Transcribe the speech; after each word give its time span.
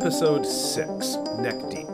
Episode 0.00 0.46
6 0.46 1.16
Neck 1.40 1.58
Deep. 1.70 1.88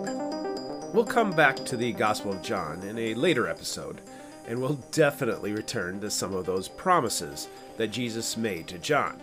We'll 0.92 1.06
come 1.06 1.30
back 1.30 1.56
to 1.64 1.74
the 1.74 1.90
Gospel 1.94 2.34
of 2.34 2.42
John 2.42 2.82
in 2.82 2.98
a 2.98 3.14
later 3.14 3.48
episode, 3.48 4.02
and 4.46 4.60
we'll 4.60 4.78
definitely 4.92 5.52
return 5.52 6.02
to 6.02 6.10
some 6.10 6.34
of 6.34 6.44
those 6.44 6.68
promises 6.68 7.48
that 7.78 7.92
Jesus 7.92 8.36
made 8.36 8.68
to 8.68 8.78
John. 8.78 9.22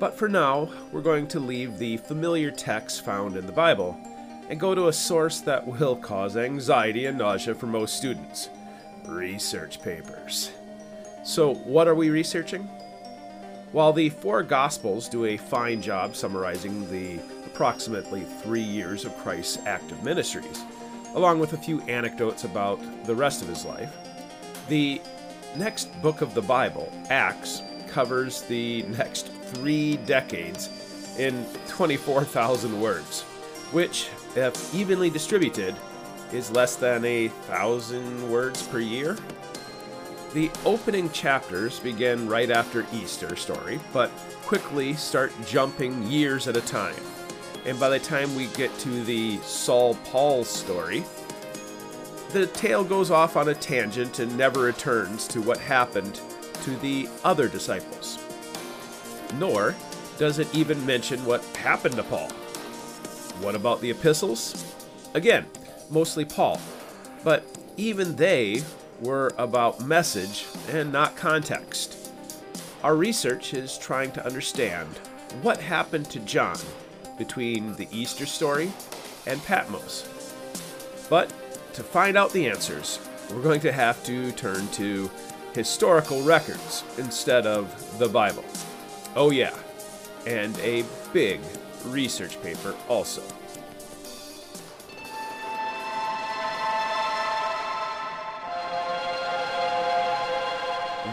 But 0.00 0.18
for 0.18 0.28
now, 0.28 0.68
we're 0.90 1.00
going 1.00 1.28
to 1.28 1.38
leave 1.38 1.78
the 1.78 1.98
familiar 1.98 2.50
text 2.50 3.04
found 3.04 3.36
in 3.36 3.46
the 3.46 3.52
Bible 3.52 3.96
and 4.48 4.58
go 4.58 4.74
to 4.74 4.88
a 4.88 4.92
source 4.92 5.38
that 5.42 5.64
will 5.64 5.94
cause 5.94 6.36
anxiety 6.36 7.06
and 7.06 7.16
nausea 7.16 7.54
for 7.54 7.66
most 7.66 7.98
students 7.98 8.48
research 9.06 9.80
papers. 9.80 10.50
So, 11.24 11.54
what 11.54 11.86
are 11.86 11.94
we 11.94 12.10
researching? 12.10 12.64
While 13.70 13.92
the 13.92 14.10
four 14.10 14.42
Gospels 14.42 15.08
do 15.08 15.24
a 15.24 15.36
fine 15.36 15.80
job 15.80 16.16
summarizing 16.16 16.90
the 16.90 17.20
approximately 17.52 18.22
three 18.22 18.62
years 18.62 19.04
of 19.04 19.16
Christ's 19.18 19.58
active 19.66 20.02
ministries, 20.02 20.64
along 21.14 21.38
with 21.38 21.52
a 21.52 21.58
few 21.58 21.82
anecdotes 21.82 22.44
about 22.44 22.80
the 23.04 23.14
rest 23.14 23.42
of 23.42 23.48
his 23.48 23.66
life, 23.66 23.94
the 24.68 25.02
next 25.56 26.00
book 26.00 26.22
of 26.22 26.32
the 26.34 26.40
Bible, 26.40 26.90
Acts, 27.10 27.62
covers 27.88 28.42
the 28.42 28.82
next 28.84 29.26
three 29.26 29.98
decades 29.98 30.70
in 31.18 31.44
24,000 31.68 32.80
words, 32.80 33.20
which, 33.70 34.08
if 34.34 34.74
evenly 34.74 35.10
distributed, 35.10 35.76
is 36.32 36.50
less 36.50 36.76
than 36.76 37.04
a 37.04 37.28
thousand 37.28 38.30
words 38.30 38.62
per 38.62 38.78
year. 38.78 39.18
The 40.32 40.50
opening 40.64 41.10
chapters 41.10 41.80
begin 41.80 42.26
right 42.26 42.50
after 42.50 42.86
Easter 42.94 43.36
story, 43.36 43.78
but 43.92 44.10
quickly 44.46 44.94
start 44.94 45.32
jumping 45.44 46.02
years 46.04 46.48
at 46.48 46.56
a 46.56 46.62
time. 46.62 46.94
And 47.64 47.78
by 47.78 47.88
the 47.88 47.98
time 47.98 48.34
we 48.34 48.46
get 48.48 48.76
to 48.80 49.04
the 49.04 49.38
Saul 49.38 49.94
Paul 50.04 50.44
story, 50.44 51.04
the 52.30 52.46
tale 52.46 52.82
goes 52.82 53.10
off 53.10 53.36
on 53.36 53.48
a 53.48 53.54
tangent 53.54 54.18
and 54.18 54.36
never 54.36 54.60
returns 54.60 55.28
to 55.28 55.40
what 55.40 55.58
happened 55.58 56.20
to 56.62 56.70
the 56.76 57.08
other 57.24 57.48
disciples. 57.48 58.18
Nor 59.34 59.74
does 60.18 60.38
it 60.38 60.52
even 60.54 60.84
mention 60.84 61.24
what 61.24 61.44
happened 61.56 61.96
to 61.96 62.02
Paul. 62.02 62.30
What 63.40 63.54
about 63.54 63.80
the 63.80 63.90
epistles? 63.90 64.74
Again, 65.14 65.46
mostly 65.90 66.24
Paul. 66.24 66.60
But 67.22 67.44
even 67.76 68.16
they 68.16 68.62
were 69.00 69.32
about 69.38 69.84
message 69.84 70.46
and 70.70 70.92
not 70.92 71.16
context. 71.16 72.10
Our 72.82 72.96
research 72.96 73.54
is 73.54 73.78
trying 73.78 74.12
to 74.12 74.26
understand 74.26 74.88
what 75.42 75.60
happened 75.60 76.10
to 76.10 76.20
John 76.20 76.58
between 77.18 77.74
the 77.76 77.88
Easter 77.90 78.26
story 78.26 78.72
and 79.26 79.42
Patmos. 79.44 80.08
But 81.08 81.32
to 81.74 81.82
find 81.82 82.16
out 82.16 82.32
the 82.32 82.48
answers, 82.48 82.98
we're 83.30 83.42
going 83.42 83.60
to 83.60 83.72
have 83.72 84.02
to 84.04 84.32
turn 84.32 84.68
to 84.68 85.10
historical 85.54 86.22
records 86.22 86.84
instead 86.98 87.46
of 87.46 87.98
the 87.98 88.08
Bible. 88.08 88.44
Oh, 89.14 89.30
yeah, 89.30 89.54
and 90.26 90.58
a 90.60 90.84
big 91.12 91.40
research 91.86 92.40
paper 92.42 92.74
also. 92.88 93.22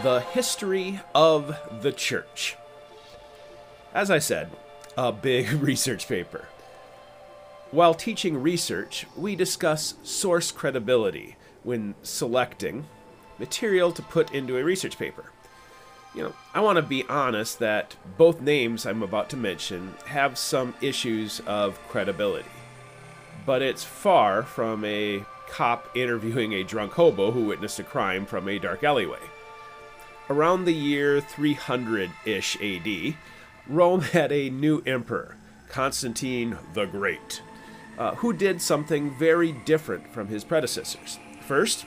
The 0.02 0.20
History 0.32 1.00
of 1.14 1.54
the 1.82 1.92
Church. 1.92 2.56
As 3.92 4.10
I 4.10 4.18
said, 4.18 4.50
a 5.00 5.12
big 5.12 5.50
research 5.62 6.06
paper. 6.06 6.46
While 7.70 7.94
teaching 7.94 8.42
research, 8.42 9.06
we 9.16 9.34
discuss 9.34 9.94
source 10.02 10.52
credibility 10.52 11.36
when 11.62 11.94
selecting 12.02 12.84
material 13.38 13.92
to 13.92 14.02
put 14.02 14.34
into 14.34 14.58
a 14.58 14.64
research 14.64 14.98
paper. 14.98 15.32
You 16.14 16.24
know, 16.24 16.32
I 16.52 16.60
want 16.60 16.76
to 16.76 16.82
be 16.82 17.04
honest 17.08 17.60
that 17.60 17.96
both 18.18 18.42
names 18.42 18.84
I'm 18.84 19.02
about 19.02 19.30
to 19.30 19.38
mention 19.38 19.94
have 20.04 20.36
some 20.36 20.74
issues 20.82 21.40
of 21.46 21.78
credibility. 21.88 22.50
But 23.46 23.62
it's 23.62 23.84
far 23.84 24.42
from 24.42 24.84
a 24.84 25.24
cop 25.48 25.88
interviewing 25.96 26.52
a 26.52 26.62
drunk 26.62 26.92
hobo 26.92 27.30
who 27.30 27.46
witnessed 27.46 27.78
a 27.78 27.84
crime 27.84 28.26
from 28.26 28.48
a 28.48 28.58
dark 28.58 28.84
alleyway. 28.84 29.22
Around 30.28 30.66
the 30.66 30.74
year 30.74 31.22
300 31.22 32.10
ish 32.26 32.60
AD, 32.60 33.14
Rome 33.70 34.00
had 34.00 34.32
a 34.32 34.50
new 34.50 34.82
emperor, 34.84 35.36
Constantine 35.68 36.58
the 36.74 36.86
Great, 36.86 37.40
uh, 37.96 38.16
who 38.16 38.32
did 38.32 38.60
something 38.60 39.16
very 39.16 39.52
different 39.52 40.12
from 40.12 40.26
his 40.26 40.42
predecessors. 40.42 41.20
First, 41.46 41.86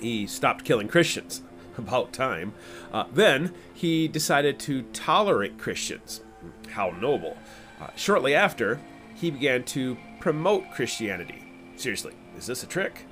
he 0.00 0.26
stopped 0.28 0.64
killing 0.64 0.86
Christians. 0.86 1.42
About 1.78 2.12
time. 2.12 2.54
Uh, 2.92 3.04
then, 3.12 3.52
he 3.72 4.08
decided 4.08 4.58
to 4.60 4.82
tolerate 4.92 5.58
Christians. 5.58 6.22
How 6.70 6.90
noble. 6.90 7.36
Uh, 7.80 7.88
shortly 7.94 8.34
after, 8.34 8.80
he 9.14 9.30
began 9.30 9.62
to 9.64 9.96
promote 10.18 10.70
Christianity. 10.72 11.44
Seriously, 11.76 12.14
is 12.36 12.46
this 12.46 12.64
a 12.64 12.66
trick? 12.66 13.04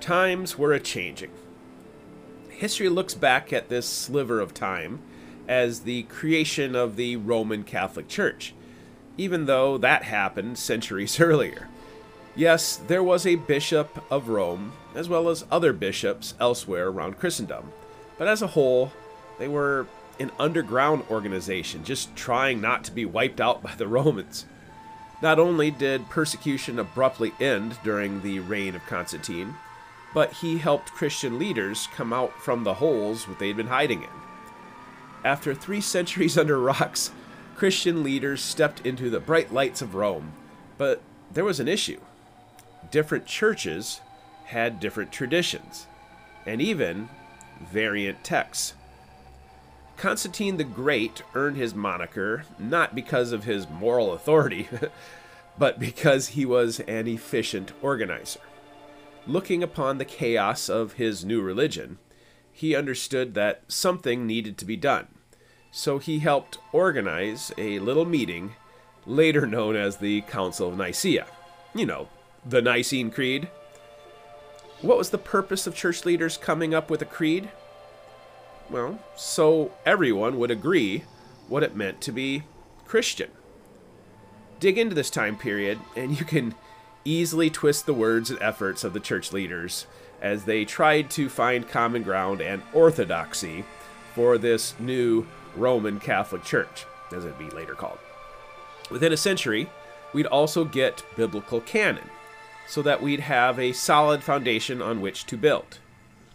Times 0.00 0.58
were 0.58 0.72
a 0.72 0.80
changing 0.80 1.30
history 2.58 2.88
looks 2.88 3.14
back 3.14 3.52
at 3.52 3.68
this 3.68 3.86
sliver 3.86 4.40
of 4.40 4.52
time 4.52 5.00
as 5.48 5.80
the 5.80 6.02
creation 6.04 6.76
of 6.76 6.96
the 6.96 7.16
Roman 7.16 7.64
Catholic 7.64 8.06
Church, 8.06 8.54
even 9.16 9.46
though 9.46 9.78
that 9.78 10.04
happened 10.04 10.58
centuries 10.58 11.18
earlier. 11.20 11.68
Yes, 12.36 12.76
there 12.76 13.02
was 13.02 13.26
a 13.26 13.34
bishop 13.34 14.04
of 14.10 14.28
Rome, 14.28 14.72
as 14.94 15.08
well 15.08 15.28
as 15.28 15.44
other 15.50 15.72
bishops 15.72 16.34
elsewhere 16.38 16.88
around 16.88 17.18
Christendom, 17.18 17.72
but 18.16 18.28
as 18.28 18.42
a 18.42 18.48
whole, 18.48 18.92
they 19.38 19.48
were 19.48 19.86
an 20.20 20.30
underground 20.38 21.04
organization 21.10 21.84
just 21.84 22.14
trying 22.14 22.60
not 22.60 22.84
to 22.84 22.92
be 22.92 23.04
wiped 23.04 23.40
out 23.40 23.62
by 23.64 23.74
the 23.74 23.88
Romans. 23.88 24.44
Not 25.20 25.40
only 25.40 25.70
did 25.72 26.10
persecution 26.10 26.78
abruptly 26.78 27.32
end 27.40 27.76
during 27.82 28.22
the 28.22 28.38
reign 28.38 28.76
of 28.76 28.86
Constantine, 28.86 29.56
but 30.14 30.32
he 30.34 30.58
helped 30.58 30.92
Christian 30.92 31.38
leaders 31.38 31.88
come 31.94 32.12
out 32.12 32.32
from 32.40 32.62
the 32.62 32.74
holes 32.74 33.26
that 33.26 33.38
they'd 33.38 33.56
been 33.56 33.66
hiding 33.66 34.02
in. 34.02 34.27
After 35.24 35.54
three 35.54 35.80
centuries 35.80 36.38
under 36.38 36.58
rocks, 36.58 37.10
Christian 37.56 38.02
leaders 38.02 38.40
stepped 38.40 38.86
into 38.86 39.10
the 39.10 39.20
bright 39.20 39.52
lights 39.52 39.82
of 39.82 39.94
Rome, 39.94 40.32
but 40.76 41.02
there 41.32 41.44
was 41.44 41.60
an 41.60 41.68
issue. 41.68 42.00
Different 42.90 43.26
churches 43.26 44.00
had 44.44 44.80
different 44.80 45.12
traditions, 45.12 45.86
and 46.46 46.62
even 46.62 47.08
variant 47.60 48.22
texts. 48.22 48.74
Constantine 49.96 50.56
the 50.56 50.64
Great 50.64 51.22
earned 51.34 51.56
his 51.56 51.74
moniker 51.74 52.44
not 52.58 52.94
because 52.94 53.32
of 53.32 53.44
his 53.44 53.68
moral 53.68 54.12
authority, 54.12 54.68
but 55.58 55.80
because 55.80 56.28
he 56.28 56.46
was 56.46 56.78
an 56.80 57.08
efficient 57.08 57.72
organizer. 57.82 58.40
Looking 59.26 59.64
upon 59.64 59.98
the 59.98 60.04
chaos 60.04 60.68
of 60.68 60.92
his 60.92 61.24
new 61.24 61.42
religion, 61.42 61.98
he 62.58 62.74
understood 62.74 63.34
that 63.34 63.62
something 63.68 64.26
needed 64.26 64.58
to 64.58 64.64
be 64.64 64.76
done. 64.76 65.06
So 65.70 65.98
he 65.98 66.18
helped 66.18 66.58
organize 66.72 67.52
a 67.56 67.78
little 67.78 68.04
meeting, 68.04 68.54
later 69.06 69.46
known 69.46 69.76
as 69.76 69.98
the 69.98 70.22
Council 70.22 70.68
of 70.68 70.76
Nicaea. 70.76 71.28
You 71.72 71.86
know, 71.86 72.08
the 72.44 72.60
Nicene 72.60 73.12
Creed. 73.12 73.46
What 74.82 74.98
was 74.98 75.10
the 75.10 75.18
purpose 75.18 75.68
of 75.68 75.76
church 75.76 76.04
leaders 76.04 76.36
coming 76.36 76.74
up 76.74 76.90
with 76.90 77.00
a 77.00 77.04
creed? 77.04 77.48
Well, 78.68 78.98
so 79.14 79.70
everyone 79.86 80.36
would 80.40 80.50
agree 80.50 81.04
what 81.46 81.62
it 81.62 81.76
meant 81.76 82.00
to 82.00 82.12
be 82.12 82.42
Christian. 82.86 83.30
Dig 84.58 84.78
into 84.78 84.96
this 84.96 85.10
time 85.10 85.36
period, 85.36 85.78
and 85.94 86.18
you 86.18 86.24
can 86.24 86.56
easily 87.04 87.50
twist 87.50 87.86
the 87.86 87.94
words 87.94 88.30
and 88.30 88.42
efforts 88.42 88.82
of 88.82 88.94
the 88.94 89.00
church 89.00 89.32
leaders 89.32 89.86
as 90.20 90.44
they 90.44 90.64
tried 90.64 91.10
to 91.10 91.28
find 91.28 91.68
common 91.68 92.02
ground 92.02 92.40
and 92.40 92.62
orthodoxy 92.72 93.64
for 94.14 94.38
this 94.38 94.74
new 94.78 95.26
Roman 95.54 96.00
Catholic 96.00 96.44
Church, 96.44 96.86
as 97.12 97.24
it'd 97.24 97.38
be 97.38 97.50
later 97.50 97.74
called. 97.74 97.98
Within 98.90 99.12
a 99.12 99.16
century, 99.16 99.68
we'd 100.12 100.26
also 100.26 100.64
get 100.64 101.04
biblical 101.16 101.60
canon, 101.60 102.08
so 102.66 102.82
that 102.82 103.02
we'd 103.02 103.20
have 103.20 103.58
a 103.58 103.72
solid 103.72 104.22
foundation 104.22 104.82
on 104.82 105.00
which 105.00 105.26
to 105.26 105.36
build. 105.36 105.78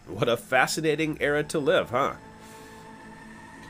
What 0.07 0.29
a 0.29 0.38
fascinating 0.38 1.18
era 1.19 1.44
to 1.45 1.59
live, 1.59 1.89
huh? 1.89 2.15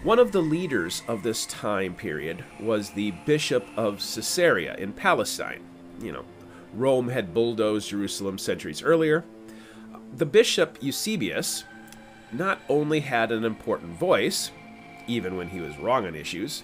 One 0.04 0.20
of 0.20 0.34
the 0.34 0.42
leaders 0.42 1.02
of 1.08 1.24
this 1.24 1.46
time 1.46 1.96
period 1.96 2.44
was 2.60 2.90
the 2.90 3.12
Bishop 3.26 3.66
of 3.78 4.00
Caesarea 4.00 4.76
in 4.76 4.92
Palestine. 4.92 5.62
You 6.02 6.12
know, 6.12 6.26
Rome 6.74 7.08
had 7.08 7.34
bulldozed 7.34 7.90
Jerusalem 7.90 8.38
centuries 8.38 8.84
earlier. 8.84 9.24
The 10.16 10.26
bishop 10.28 10.78
Eusebius 10.80 11.64
not 12.32 12.60
only 12.70 13.00
had 13.00 13.32
an 13.32 13.44
important 13.44 13.98
voice, 13.98 14.52
even 15.08 15.36
when 15.38 15.50
he 15.50 15.60
was 15.60 15.78
wrong 15.80 16.06
on 16.06 16.14
issues, 16.14 16.62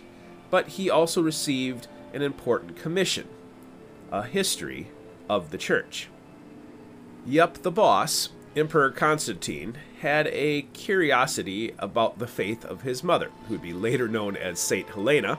but 0.51 0.67
he 0.67 0.89
also 0.89 1.21
received 1.21 1.87
an 2.13 2.21
important 2.21 2.75
commission 2.75 3.27
a 4.11 4.23
history 4.23 4.87
of 5.27 5.51
the 5.51 5.57
church. 5.57 6.09
Yup, 7.25 7.61
the 7.61 7.71
boss, 7.71 8.29
Emperor 8.55 8.89
Constantine, 8.89 9.77
had 10.01 10.27
a 10.27 10.63
curiosity 10.73 11.73
about 11.77 12.17
the 12.17 12.25
faith 12.25 12.65
of 12.65 12.81
his 12.81 13.03
mother, 13.03 13.29
who 13.47 13.53
would 13.53 13.61
be 13.61 13.73
later 13.73 14.07
known 14.07 14.35
as 14.35 14.59
Saint 14.59 14.89
Helena, 14.89 15.37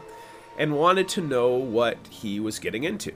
and 0.56 0.76
wanted 0.76 1.08
to 1.08 1.20
know 1.20 1.50
what 1.54 1.96
he 2.08 2.38
was 2.38 2.60
getting 2.60 2.84
into. 2.84 3.12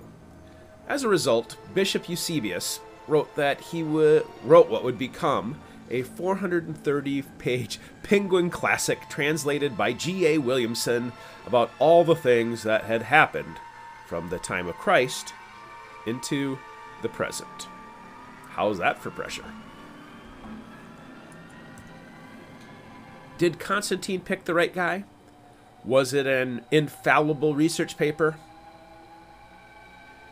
As 0.88 1.04
a 1.04 1.08
result, 1.08 1.56
Bishop 1.72 2.08
Eusebius 2.08 2.80
wrote 3.06 3.34
that 3.36 3.60
he 3.60 3.82
wrote 3.82 4.68
what 4.68 4.84
would 4.84 4.98
become 4.98 5.60
a 5.90 6.02
430 6.02 7.22
page 7.38 7.78
Penguin 8.02 8.50
classic 8.50 9.08
translated 9.08 9.76
by 9.76 9.92
G.A. 9.92 10.38
Williamson 10.38 11.12
about 11.46 11.70
all 11.78 12.04
the 12.04 12.16
things 12.16 12.62
that 12.62 12.84
had 12.84 13.02
happened 13.02 13.56
from 14.06 14.28
the 14.28 14.38
time 14.38 14.66
of 14.66 14.76
Christ 14.76 15.34
into 16.06 16.58
the 17.02 17.08
present. 17.08 17.68
How's 18.50 18.78
that 18.78 18.98
for 18.98 19.10
pressure? 19.10 19.44
Did 23.36 23.58
Constantine 23.58 24.20
pick 24.20 24.44
the 24.44 24.54
right 24.54 24.72
guy? 24.72 25.04
Was 25.84 26.14
it 26.14 26.26
an 26.26 26.64
infallible 26.70 27.54
research 27.54 27.96
paper? 27.96 28.36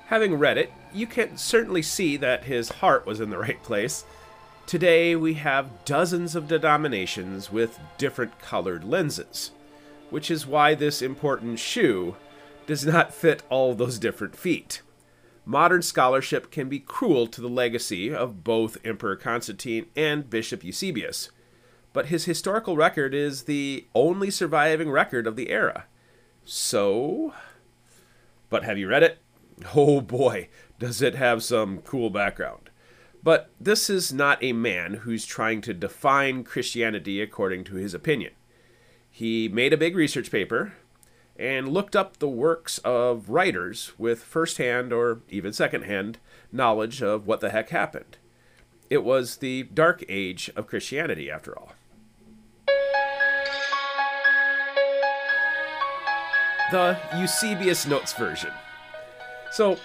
Having 0.07 0.35
read 0.35 0.59
it, 0.59 0.73
you 0.93 1.07
can 1.07 1.37
certainly 1.37 1.83
see 1.83 2.17
that 2.19 2.45
his 2.45 2.69
heart 2.69 3.07
was 3.07 3.21
in 3.21 3.31
the 3.31 3.39
right 3.39 3.63
place. 3.63 4.05
Today, 4.67 5.17
we 5.17 5.35
have 5.35 5.85
dozens 5.85 6.37
of 6.37 6.49
denominations 6.49 7.51
with 7.51 7.81
different 7.99 8.39
colored 8.39 8.85
lenses, 8.85 9.53
which 10.11 10.31
is 10.31 10.47
why 10.47 10.75
this 10.75 11.03
important 11.03 11.59
shoe 11.59 12.17
does 12.67 12.85
not 12.85 13.15
fit 13.15 13.43
all 13.49 13.75
those 13.75 13.99
different 13.99 14.37
feet 14.37 14.83
modern 15.45 15.83
scholarship 15.83 16.51
can 16.51 16.69
be 16.69 16.79
cruel 16.79 17.27
to 17.27 17.41
the 17.41 17.49
legacy 17.49 18.15
of 18.15 18.45
both 18.45 18.79
Emperor 18.85 19.17
Constantine 19.17 19.87
and 19.97 20.31
Bishop 20.31 20.63
Eusebius, 20.65 21.31
but 21.93 22.07
his 22.07 22.25
historical 22.25 22.77
record 22.77 23.15
is 23.15 23.43
the 23.43 23.87
only 23.95 24.31
surviving 24.31 24.91
record 24.91 25.27
of 25.27 25.37
the 25.37 25.51
era. 25.51 25.85
So. 26.45 27.35
But 28.51 28.65
have 28.65 28.79
you 28.79 28.89
read 28.89 29.03
it? 29.03 29.19
Oh 29.75 30.01
boy, 30.01 30.49
does 30.79 31.03
it 31.03 31.15
have 31.15 31.43
some 31.43 31.79
cool 31.79 32.11
background. 32.11 32.71
But 33.23 33.51
this 33.61 33.89
is 33.89 34.13
not 34.13 34.43
a 34.43 34.53
man 34.53 34.95
who's 34.95 35.25
trying 35.25 35.61
to 35.63 35.75
define 35.75 36.43
Christianity 36.43 37.21
according 37.23 37.65
to 37.65 37.75
his 37.75 37.95
opinion. 37.95 38.33
He 39.09 39.49
made 39.49 39.73
a 39.73 39.77
big 39.77 39.95
research 39.95 40.31
paper, 40.31 40.73
and 41.37 41.69
looked 41.69 41.97
up 41.97 42.19
the 42.19 42.29
works 42.29 42.79
of 42.79 43.29
writers 43.29 43.93
with 43.99 44.23
firsthand 44.23 44.93
or 44.93 45.21
even 45.29 45.53
secondhand 45.53 46.19
knowledge 46.51 47.03
of 47.03 47.27
what 47.27 47.41
the 47.41 47.51
heck 47.51 47.71
happened. 47.71 48.17
It 48.91 49.03
was 49.03 49.39
the 49.39 49.63
dark 49.65 50.05
age 50.09 50.51
of 50.55 50.67
Christianity, 50.67 51.31
after 51.31 51.59
all. 51.59 51.73
The 56.71 56.99
Eusebius 57.17 57.87
Notes 57.87 58.13
version. 58.13 58.51
So, 59.53 59.79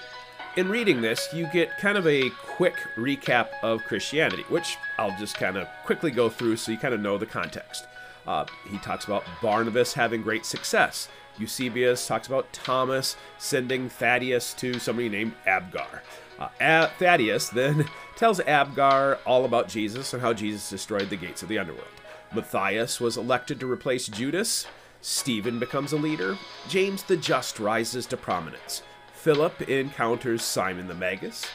in 0.56 0.70
reading 0.70 1.02
this, 1.02 1.28
you 1.34 1.46
get 1.52 1.78
kind 1.78 1.98
of 1.98 2.08
a 2.08 2.30
quick 2.30 2.76
recap 2.96 3.50
of 3.62 3.84
Christianity, 3.84 4.44
which 4.50 4.78
I'll 4.98 5.16
just 5.20 5.36
kind 5.36 5.58
of 5.58 5.68
quickly 5.86 6.10
go 6.10 6.30
through 6.30 6.56
so 6.58 6.72
you 6.72 6.78
kind 6.78 6.94
of 6.94 7.02
know 7.02 7.18
the 7.18 7.26
context. 7.26 7.86
Uh, 8.26 8.46
he 8.70 8.78
talks 8.80 9.06
about 9.06 9.24
Barnabas 9.42 9.94
having 9.94 10.22
great 10.22 10.46
success. 10.46 11.10
Eusebius 11.38 12.08
talks 12.08 12.28
about 12.28 12.52
Thomas 12.54 13.16
sending 13.38 13.90
Thaddeus 13.90 14.54
to 14.56 14.80
somebody 14.80 15.10
named 15.10 15.34
Abgar. 15.46 16.02
Uh, 16.40 16.50
Ab- 16.60 16.92
Thaddeus 16.98 17.50
then 17.50 17.88
tells 18.16 18.40
Abgar 18.40 19.20
all 19.26 19.46
about 19.46 19.68
Jesus 19.68 20.14
and 20.14 20.22
how 20.22 20.34
Jesus 20.34 20.70
destroyed 20.70 21.10
the 21.10 21.16
gates 21.16 21.44
of 21.44 21.50
the 21.50 21.60
underworld. 21.60 21.88
Matthias 22.34 23.00
was 23.00 23.18
elected 23.18 23.60
to 23.60 23.72
replace 23.72 24.08
Judas. 24.08 24.66
Stephen 25.02 25.60
becomes 25.60 25.94
a 25.94 25.98
leader. 25.98 26.38
James 26.68 27.04
the 27.04 27.18
Just 27.18 27.60
rises 27.60 28.06
to 28.08 28.18
prominence. 28.18 28.82
Philip 29.18 29.64
encounters 29.64 30.44
Simon 30.44 30.88
the 30.88 30.94
Magus. 30.94 31.46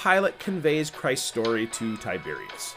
Pilate 0.00 0.38
conveys 0.38 0.90
Christ's 0.90 1.26
story 1.26 1.66
to 1.66 1.96
Tiberius. 1.96 2.76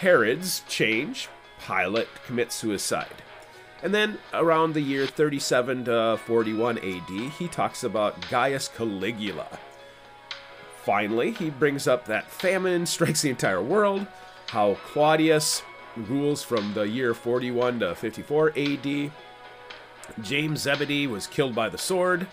Herod's 0.00 0.62
change. 0.66 1.28
Pilate 1.64 2.08
commits 2.26 2.54
suicide. 2.54 3.22
And 3.82 3.94
then 3.94 4.18
around 4.32 4.72
the 4.72 4.80
year 4.80 5.06
37 5.06 5.84
to 5.84 6.18
41 6.24 6.78
AD, 6.78 7.30
he 7.38 7.46
talks 7.48 7.84
about 7.84 8.28
Gaius 8.30 8.68
Caligula. 8.68 9.58
Finally, 10.82 11.32
he 11.32 11.50
brings 11.50 11.86
up 11.86 12.06
that 12.06 12.30
famine 12.30 12.86
strikes 12.86 13.22
the 13.22 13.30
entire 13.30 13.62
world, 13.62 14.06
how 14.48 14.74
Claudius 14.86 15.62
rules 15.96 16.42
from 16.42 16.72
the 16.72 16.88
year 16.88 17.12
41 17.12 17.80
to 17.80 17.94
54 17.94 18.52
AD. 18.56 19.12
James 20.22 20.60
Zebedee 20.62 21.06
was 21.06 21.26
killed 21.26 21.54
by 21.54 21.68
the 21.68 21.78
sword. 21.78 22.26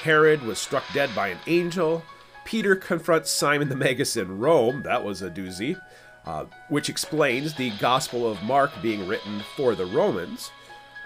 Herod 0.00 0.42
was 0.42 0.58
struck 0.58 0.84
dead 0.92 1.14
by 1.14 1.28
an 1.28 1.38
angel. 1.46 2.02
Peter 2.44 2.74
confronts 2.74 3.30
Simon 3.30 3.68
the 3.68 3.76
Magus 3.76 4.16
in 4.16 4.38
Rome. 4.38 4.82
That 4.82 5.04
was 5.04 5.22
a 5.22 5.30
doozy. 5.30 5.80
Uh, 6.26 6.44
which 6.68 6.90
explains 6.90 7.54
the 7.54 7.70
Gospel 7.78 8.30
of 8.30 8.42
Mark 8.42 8.70
being 8.82 9.08
written 9.08 9.42
for 9.56 9.74
the 9.74 9.86
Romans. 9.86 10.50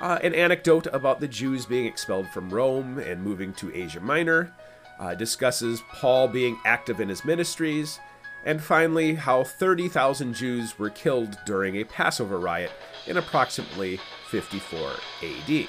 Uh, 0.00 0.19
an 0.23 0.35
anecdote 0.35 0.88
about 0.93 1.20
the 1.20 1.29
Jews 1.29 1.67
being 1.67 1.87
expelled 1.87 2.29
from 2.29 2.50
Rome 2.50 2.99
and 2.99 3.23
moving 3.23 3.52
to 3.55 3.75
Asia 3.75 4.00
Minor. 4.00 4.52
Uh, 4.99 5.14
discusses 5.14 5.82
Paul 5.93 6.26
being 6.29 6.58
active 6.64 7.00
in 7.00 7.08
his 7.08 7.25
ministries. 7.25 8.00
And 8.44 8.62
finally, 8.62 9.14
how 9.14 9.44
30,000 9.44 10.35
Jews 10.35 10.79
were 10.79 10.91
killed 10.91 11.38
during 11.46 11.76
a 11.76 11.85
Passover 11.85 12.38
riot 12.38 12.73
in 13.06 13.17
approximately 13.17 14.00
54 14.31 14.94
AD. 15.23 15.67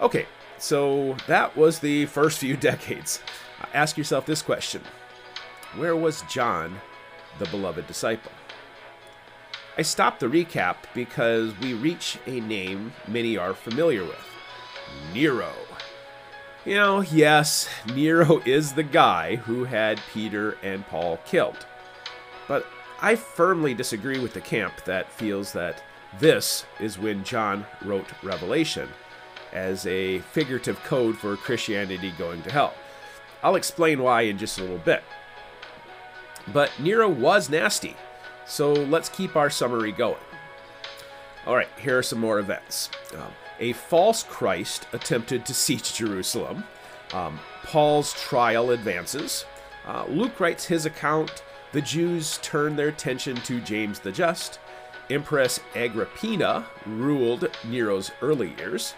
Okay, 0.00 0.26
so 0.58 1.16
that 1.26 1.56
was 1.56 1.78
the 1.78 2.06
first 2.06 2.38
few 2.38 2.56
decades. 2.70 3.20
Ask 3.74 3.96
yourself 3.96 4.26
this 4.26 4.42
question 4.42 4.82
Where 5.76 5.96
was 5.96 6.22
John, 6.22 6.80
the 7.38 7.46
beloved 7.46 7.86
disciple? 7.86 8.32
I 9.76 9.82
stopped 9.82 10.20
the 10.20 10.26
recap 10.26 10.76
because 10.92 11.56
we 11.60 11.72
reach 11.72 12.18
a 12.26 12.40
name 12.40 12.92
many 13.06 13.36
are 13.36 13.54
familiar 13.54 14.02
with 14.02 14.18
Nero. 15.14 15.52
You 16.64 16.74
know, 16.74 17.00
yes, 17.00 17.68
Nero 17.94 18.42
is 18.44 18.72
the 18.72 18.82
guy 18.82 19.36
who 19.36 19.64
had 19.64 20.00
Peter 20.12 20.56
and 20.62 20.86
Paul 20.86 21.18
killed. 21.24 21.66
But 22.48 22.66
I 23.00 23.14
firmly 23.14 23.74
disagree 23.74 24.18
with 24.18 24.34
the 24.34 24.40
camp 24.40 24.84
that 24.84 25.12
feels 25.12 25.52
that 25.52 25.82
this 26.18 26.66
is 26.80 26.98
when 26.98 27.22
John 27.22 27.64
wrote 27.84 28.08
Revelation 28.22 28.88
as 29.52 29.86
a 29.86 30.18
figurative 30.20 30.82
code 30.84 31.16
for 31.16 31.36
Christianity 31.36 32.12
going 32.18 32.42
to 32.42 32.52
hell. 32.52 32.74
I'll 33.42 33.56
explain 33.56 34.02
why 34.02 34.22
in 34.22 34.38
just 34.38 34.58
a 34.58 34.62
little 34.62 34.78
bit. 34.78 35.02
But 36.52 36.70
Nero 36.78 37.08
was 37.08 37.50
nasty. 37.50 37.96
So 38.46 38.72
let's 38.72 39.08
keep 39.08 39.36
our 39.36 39.50
summary 39.50 39.92
going. 39.92 40.16
All 41.46 41.54
right, 41.54 41.68
here 41.80 41.98
are 41.98 42.02
some 42.02 42.18
more 42.18 42.38
events. 42.38 42.90
Um, 43.14 43.32
a 43.60 43.72
false 43.72 44.22
Christ 44.22 44.86
attempted 44.92 45.44
to 45.46 45.54
siege 45.54 45.94
Jerusalem. 45.94 46.64
Um, 47.12 47.38
Paul's 47.64 48.12
trial 48.14 48.70
advances. 48.70 49.44
Uh, 49.86 50.04
Luke 50.08 50.40
writes 50.40 50.66
his 50.66 50.86
account. 50.86 51.42
The 51.72 51.80
Jews 51.82 52.38
turn 52.42 52.76
their 52.76 52.88
attention 52.88 53.36
to 53.36 53.60
James 53.60 53.98
the 54.00 54.12
Just. 54.12 54.58
Empress 55.10 55.60
Agrippina 55.74 56.66
ruled 56.86 57.50
Nero's 57.64 58.10
early 58.20 58.54
years. 58.58 58.94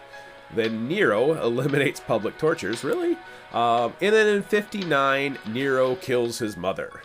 Then 0.54 0.88
Nero 0.88 1.40
eliminates 1.40 2.00
public 2.00 2.38
tortures, 2.38 2.83
really? 2.83 3.16
Um, 3.52 3.95
and 4.00 4.14
then 4.14 4.26
in 4.26 4.42
59, 4.42 5.38
Nero 5.49 5.97
kills 5.97 6.38
his 6.38 6.57
mother. 6.57 7.02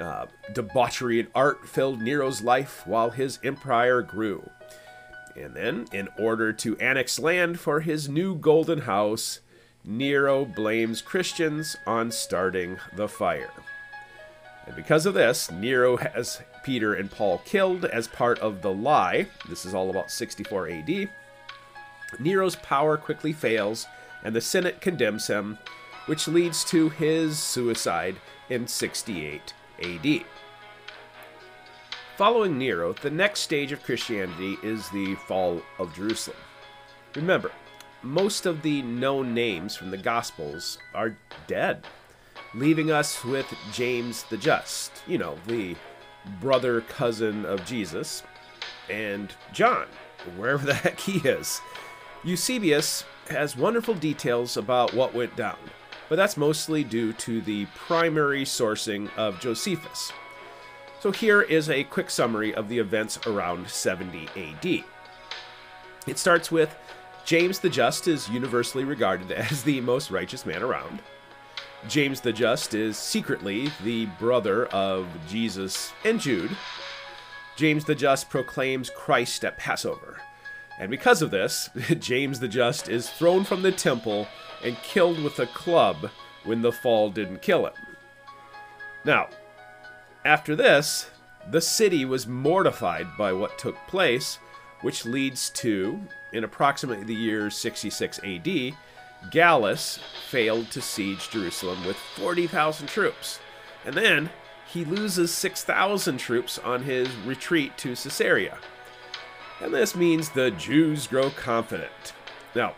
Uh, 0.00 0.26
debauchery 0.52 1.20
and 1.20 1.28
art 1.34 1.66
filled 1.66 2.00
Nero's 2.00 2.42
life 2.42 2.86
while 2.86 3.10
his 3.10 3.38
empire 3.42 4.02
grew. 4.02 4.48
And 5.36 5.54
then, 5.54 5.86
in 5.92 6.08
order 6.18 6.52
to 6.52 6.76
annex 6.78 7.18
land 7.18 7.60
for 7.60 7.80
his 7.80 8.08
new 8.08 8.34
golden 8.34 8.82
house, 8.82 9.40
Nero 9.84 10.44
blames 10.44 11.00
Christians 11.00 11.76
on 11.86 12.10
starting 12.10 12.78
the 12.96 13.08
fire. 13.08 13.52
And 14.66 14.76
because 14.76 15.06
of 15.06 15.14
this, 15.14 15.50
Nero 15.50 15.96
has 15.96 16.42
Peter 16.62 16.94
and 16.94 17.10
Paul 17.10 17.38
killed 17.44 17.84
as 17.86 18.06
part 18.06 18.38
of 18.40 18.62
the 18.62 18.72
lie. 18.72 19.26
This 19.48 19.64
is 19.64 19.74
all 19.74 19.90
about 19.90 20.10
64 20.10 20.68
AD. 20.68 21.08
Nero's 22.18 22.56
power 22.56 22.96
quickly 22.96 23.32
fails, 23.32 23.86
and 24.24 24.34
the 24.34 24.40
Senate 24.40 24.80
condemns 24.80 25.26
him, 25.26 25.58
which 26.06 26.28
leads 26.28 26.64
to 26.64 26.88
his 26.88 27.38
suicide 27.38 28.16
in 28.48 28.66
68 28.66 29.52
AD. 29.82 30.24
Following 32.16 32.58
Nero, 32.58 32.94
the 32.94 33.10
next 33.10 33.40
stage 33.40 33.70
of 33.70 33.84
Christianity 33.84 34.56
is 34.62 34.88
the 34.88 35.14
fall 35.14 35.62
of 35.78 35.94
Jerusalem. 35.94 36.38
Remember, 37.14 37.52
most 38.02 38.46
of 38.46 38.62
the 38.62 38.82
known 38.82 39.34
names 39.34 39.76
from 39.76 39.90
the 39.90 39.96
Gospels 39.96 40.78
are 40.94 41.16
dead, 41.46 41.84
leaving 42.54 42.90
us 42.90 43.24
with 43.24 43.46
James 43.72 44.24
the 44.24 44.36
Just, 44.36 44.90
you 45.06 45.18
know, 45.18 45.36
the 45.46 45.76
brother 46.40 46.80
cousin 46.80 47.44
of 47.44 47.64
Jesus, 47.64 48.22
and 48.90 49.32
John, 49.52 49.86
wherever 50.36 50.66
the 50.66 50.74
heck 50.74 50.98
he 50.98 51.18
is. 51.18 51.60
Eusebius 52.24 53.04
has 53.28 53.56
wonderful 53.56 53.94
details 53.94 54.56
about 54.56 54.92
what 54.92 55.14
went 55.14 55.36
down, 55.36 55.58
but 56.08 56.16
that's 56.16 56.36
mostly 56.36 56.82
due 56.82 57.12
to 57.12 57.40
the 57.40 57.66
primary 57.76 58.44
sourcing 58.44 59.08
of 59.16 59.40
Josephus. 59.40 60.12
So 61.00 61.12
here 61.12 61.42
is 61.42 61.70
a 61.70 61.84
quick 61.84 62.10
summary 62.10 62.52
of 62.54 62.68
the 62.68 62.78
events 62.78 63.20
around 63.26 63.68
70 63.68 64.28
AD. 64.36 64.84
It 66.08 66.18
starts 66.18 66.50
with 66.50 66.74
James 67.24 67.60
the 67.60 67.68
Just 67.68 68.08
is 68.08 68.28
universally 68.28 68.84
regarded 68.84 69.30
as 69.32 69.62
the 69.62 69.80
most 69.80 70.10
righteous 70.10 70.44
man 70.44 70.62
around. 70.62 71.00
James 71.86 72.20
the 72.20 72.32
Just 72.32 72.74
is 72.74 72.98
secretly 72.98 73.70
the 73.84 74.06
brother 74.18 74.66
of 74.66 75.06
Jesus 75.28 75.92
and 76.04 76.18
Jude. 76.18 76.56
James 77.54 77.84
the 77.84 77.94
Just 77.94 78.28
proclaims 78.28 78.90
Christ 78.90 79.44
at 79.44 79.56
Passover. 79.56 80.20
And 80.78 80.90
because 80.90 81.22
of 81.22 81.30
this, 81.30 81.70
James 81.98 82.40
the 82.40 82.48
Just 82.48 82.88
is 82.88 83.10
thrown 83.10 83.44
from 83.44 83.62
the 83.62 83.72
temple 83.72 84.28
and 84.64 84.76
killed 84.82 85.20
with 85.22 85.38
a 85.38 85.46
club 85.46 86.10
when 86.44 86.62
the 86.62 86.72
fall 86.72 87.10
didn't 87.10 87.42
kill 87.42 87.66
him. 87.66 87.74
Now, 89.04 89.28
after 90.24 90.54
this, 90.54 91.08
the 91.50 91.60
city 91.60 92.04
was 92.04 92.26
mortified 92.26 93.06
by 93.16 93.32
what 93.32 93.58
took 93.58 93.76
place, 93.86 94.38
which 94.82 95.04
leads 95.04 95.50
to, 95.50 96.00
in 96.32 96.44
approximately 96.44 97.04
the 97.04 97.14
year 97.14 97.50
66 97.50 98.20
AD, 98.22 98.74
Gallus 99.30 99.98
failed 100.28 100.70
to 100.70 100.80
siege 100.80 101.30
Jerusalem 101.30 101.84
with 101.84 101.96
40,000 101.96 102.86
troops. 102.86 103.40
And 103.84 103.94
then 103.94 104.30
he 104.66 104.84
loses 104.84 105.32
6,000 105.32 106.18
troops 106.18 106.58
on 106.58 106.82
his 106.82 107.08
retreat 107.24 107.76
to 107.78 107.90
Caesarea. 107.90 108.58
And 109.60 109.74
this 109.74 109.94
means 109.94 110.28
the 110.28 110.50
Jews 110.50 111.06
grow 111.06 111.30
confident. 111.30 112.12
Now, 112.54 112.74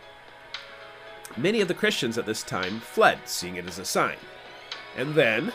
many 1.37 1.61
of 1.61 1.67
the 1.67 1.73
Christians 1.73 2.17
at 2.17 2.25
this 2.25 2.43
time 2.43 2.79
fled, 2.79 3.19
seeing 3.25 3.55
it 3.55 3.67
as 3.67 3.79
a 3.79 3.85
sign. 3.85 4.17
And 4.97 5.13
then 5.13 5.53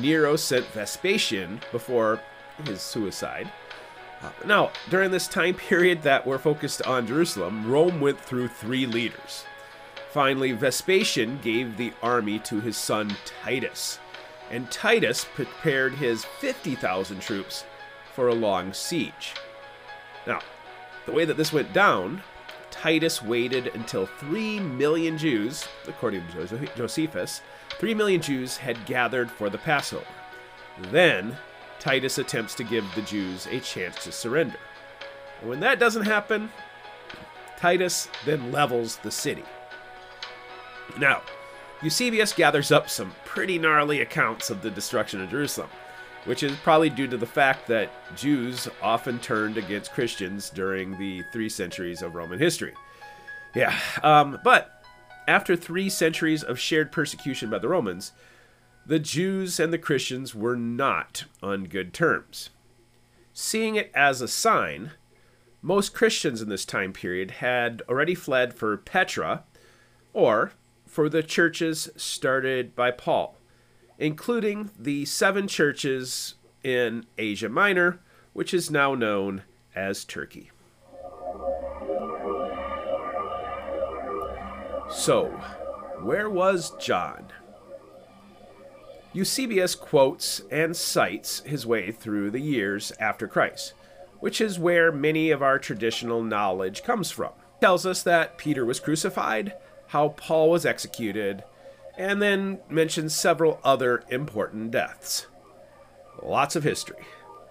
Nero 0.00 0.36
sent 0.36 0.66
Vespasian 0.66 1.60
before 1.72 2.20
his 2.66 2.82
suicide. 2.82 3.50
Uh, 4.20 4.30
now, 4.46 4.72
during 4.90 5.10
this 5.12 5.28
time 5.28 5.54
period 5.54 6.02
that 6.02 6.26
we're 6.26 6.38
focused 6.38 6.82
on 6.82 7.06
Jerusalem, 7.06 7.70
Rome 7.70 8.00
went 8.00 8.20
through 8.20 8.48
three 8.48 8.84
leaders. 8.84 9.44
Finally, 10.10 10.52
Vespasian 10.52 11.38
gave 11.40 11.76
the 11.76 11.92
army 12.02 12.38
to 12.40 12.60
his 12.60 12.76
son 12.76 13.16
Titus, 13.42 14.00
and 14.50 14.70
Titus 14.70 15.24
prepared 15.24 15.94
his 15.94 16.24
50,000 16.24 17.20
troops 17.20 17.64
for 18.14 18.28
a 18.28 18.34
long 18.34 18.72
siege. 18.72 19.34
Now, 20.28 20.40
the 21.06 21.12
way 21.12 21.24
that 21.24 21.38
this 21.38 21.54
went 21.54 21.72
down, 21.72 22.22
Titus 22.70 23.22
waited 23.22 23.68
until 23.68 24.06
3 24.06 24.60
million 24.60 25.16
Jews, 25.16 25.66
according 25.88 26.22
to 26.28 26.68
Josephus, 26.76 27.40
3 27.70 27.94
million 27.94 28.20
Jews 28.20 28.58
had 28.58 28.84
gathered 28.84 29.30
for 29.30 29.48
the 29.48 29.56
Passover. 29.58 30.04
Then, 30.92 31.36
Titus 31.80 32.18
attempts 32.18 32.54
to 32.56 32.64
give 32.64 32.84
the 32.94 33.02
Jews 33.02 33.46
a 33.46 33.58
chance 33.60 34.04
to 34.04 34.12
surrender. 34.12 34.58
And 35.40 35.48
when 35.48 35.60
that 35.60 35.80
doesn't 35.80 36.04
happen, 36.04 36.50
Titus 37.56 38.08
then 38.26 38.52
levels 38.52 38.96
the 38.98 39.10
city. 39.10 39.44
Now, 40.98 41.22
Eusebius 41.82 42.34
gathers 42.34 42.70
up 42.70 42.90
some 42.90 43.14
pretty 43.24 43.58
gnarly 43.58 44.00
accounts 44.02 44.50
of 44.50 44.60
the 44.60 44.70
destruction 44.70 45.22
of 45.22 45.30
Jerusalem, 45.30 45.70
which 46.28 46.42
is 46.42 46.54
probably 46.58 46.90
due 46.90 47.06
to 47.06 47.16
the 47.16 47.24
fact 47.24 47.66
that 47.66 47.90
Jews 48.14 48.68
often 48.82 49.18
turned 49.18 49.56
against 49.56 49.92
Christians 49.92 50.50
during 50.50 50.98
the 50.98 51.22
three 51.32 51.48
centuries 51.48 52.02
of 52.02 52.14
Roman 52.14 52.38
history. 52.38 52.74
Yeah, 53.54 53.74
um, 54.02 54.38
but 54.44 54.84
after 55.26 55.56
three 55.56 55.88
centuries 55.88 56.42
of 56.42 56.60
shared 56.60 56.92
persecution 56.92 57.48
by 57.48 57.58
the 57.58 57.68
Romans, 57.70 58.12
the 58.84 58.98
Jews 58.98 59.58
and 59.58 59.72
the 59.72 59.78
Christians 59.78 60.34
were 60.34 60.54
not 60.54 61.24
on 61.42 61.64
good 61.64 61.94
terms. 61.94 62.50
Seeing 63.32 63.76
it 63.76 63.90
as 63.94 64.20
a 64.20 64.28
sign, 64.28 64.90
most 65.62 65.94
Christians 65.94 66.42
in 66.42 66.50
this 66.50 66.66
time 66.66 66.92
period 66.92 67.30
had 67.30 67.82
already 67.88 68.14
fled 68.14 68.52
for 68.52 68.76
Petra, 68.76 69.44
or 70.12 70.52
for 70.86 71.08
the 71.08 71.22
churches 71.22 71.88
started 71.96 72.76
by 72.76 72.90
Paul, 72.90 73.37
including 73.98 74.70
the 74.78 75.04
seven 75.04 75.48
churches 75.48 76.34
in 76.62 77.04
Asia 77.18 77.48
Minor, 77.48 78.00
which 78.32 78.54
is 78.54 78.70
now 78.70 78.94
known 78.94 79.42
as 79.74 80.04
Turkey. 80.04 80.50
So, 84.90 85.26
where 86.00 86.30
was 86.30 86.72
John? 86.80 87.26
Eusebius 89.12 89.74
quotes 89.74 90.42
and 90.50 90.76
cites 90.76 91.40
his 91.40 91.66
way 91.66 91.90
through 91.90 92.30
the 92.30 92.40
years 92.40 92.92
after 93.00 93.26
Christ, 93.26 93.72
which 94.20 94.40
is 94.40 94.58
where 94.58 94.92
many 94.92 95.30
of 95.30 95.42
our 95.42 95.58
traditional 95.58 96.22
knowledge 96.22 96.84
comes 96.84 97.10
from. 97.10 97.32
He 97.54 97.60
tells 97.60 97.84
us 97.84 98.02
that 98.04 98.38
Peter 98.38 98.64
was 98.64 98.80
crucified, 98.80 99.54
how 99.88 100.10
Paul 100.10 100.50
was 100.50 100.66
executed, 100.66 101.42
and 101.98 102.22
then 102.22 102.60
mentions 102.70 103.14
several 103.14 103.60
other 103.64 104.04
important 104.08 104.70
deaths. 104.70 105.26
Lots 106.22 106.54
of 106.54 106.62
history. 106.62 107.04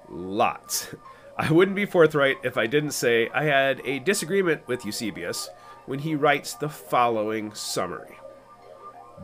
Lots. 0.09 0.95
I 1.37 1.51
wouldn't 1.51 1.75
be 1.75 1.85
forthright 1.85 2.37
if 2.43 2.57
I 2.57 2.65
didn't 2.65 2.91
say 2.91 3.29
I 3.31 3.43
had 3.43 3.81
a 3.85 3.99
disagreement 3.99 4.67
with 4.67 4.85
Eusebius 4.85 5.49
when 5.85 5.99
he 5.99 6.15
writes 6.15 6.53
the 6.53 6.69
following 6.69 7.53
summary 7.53 8.17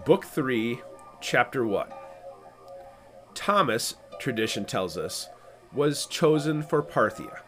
Book 0.05 0.25
3, 0.25 0.81
Chapter 1.21 1.65
1. 1.65 1.87
Thomas, 3.33 3.95
tradition 4.19 4.65
tells 4.65 4.97
us, 4.97 5.29
was 5.73 6.05
chosen 6.05 6.61
for 6.61 6.83
Parthia, 6.83 7.39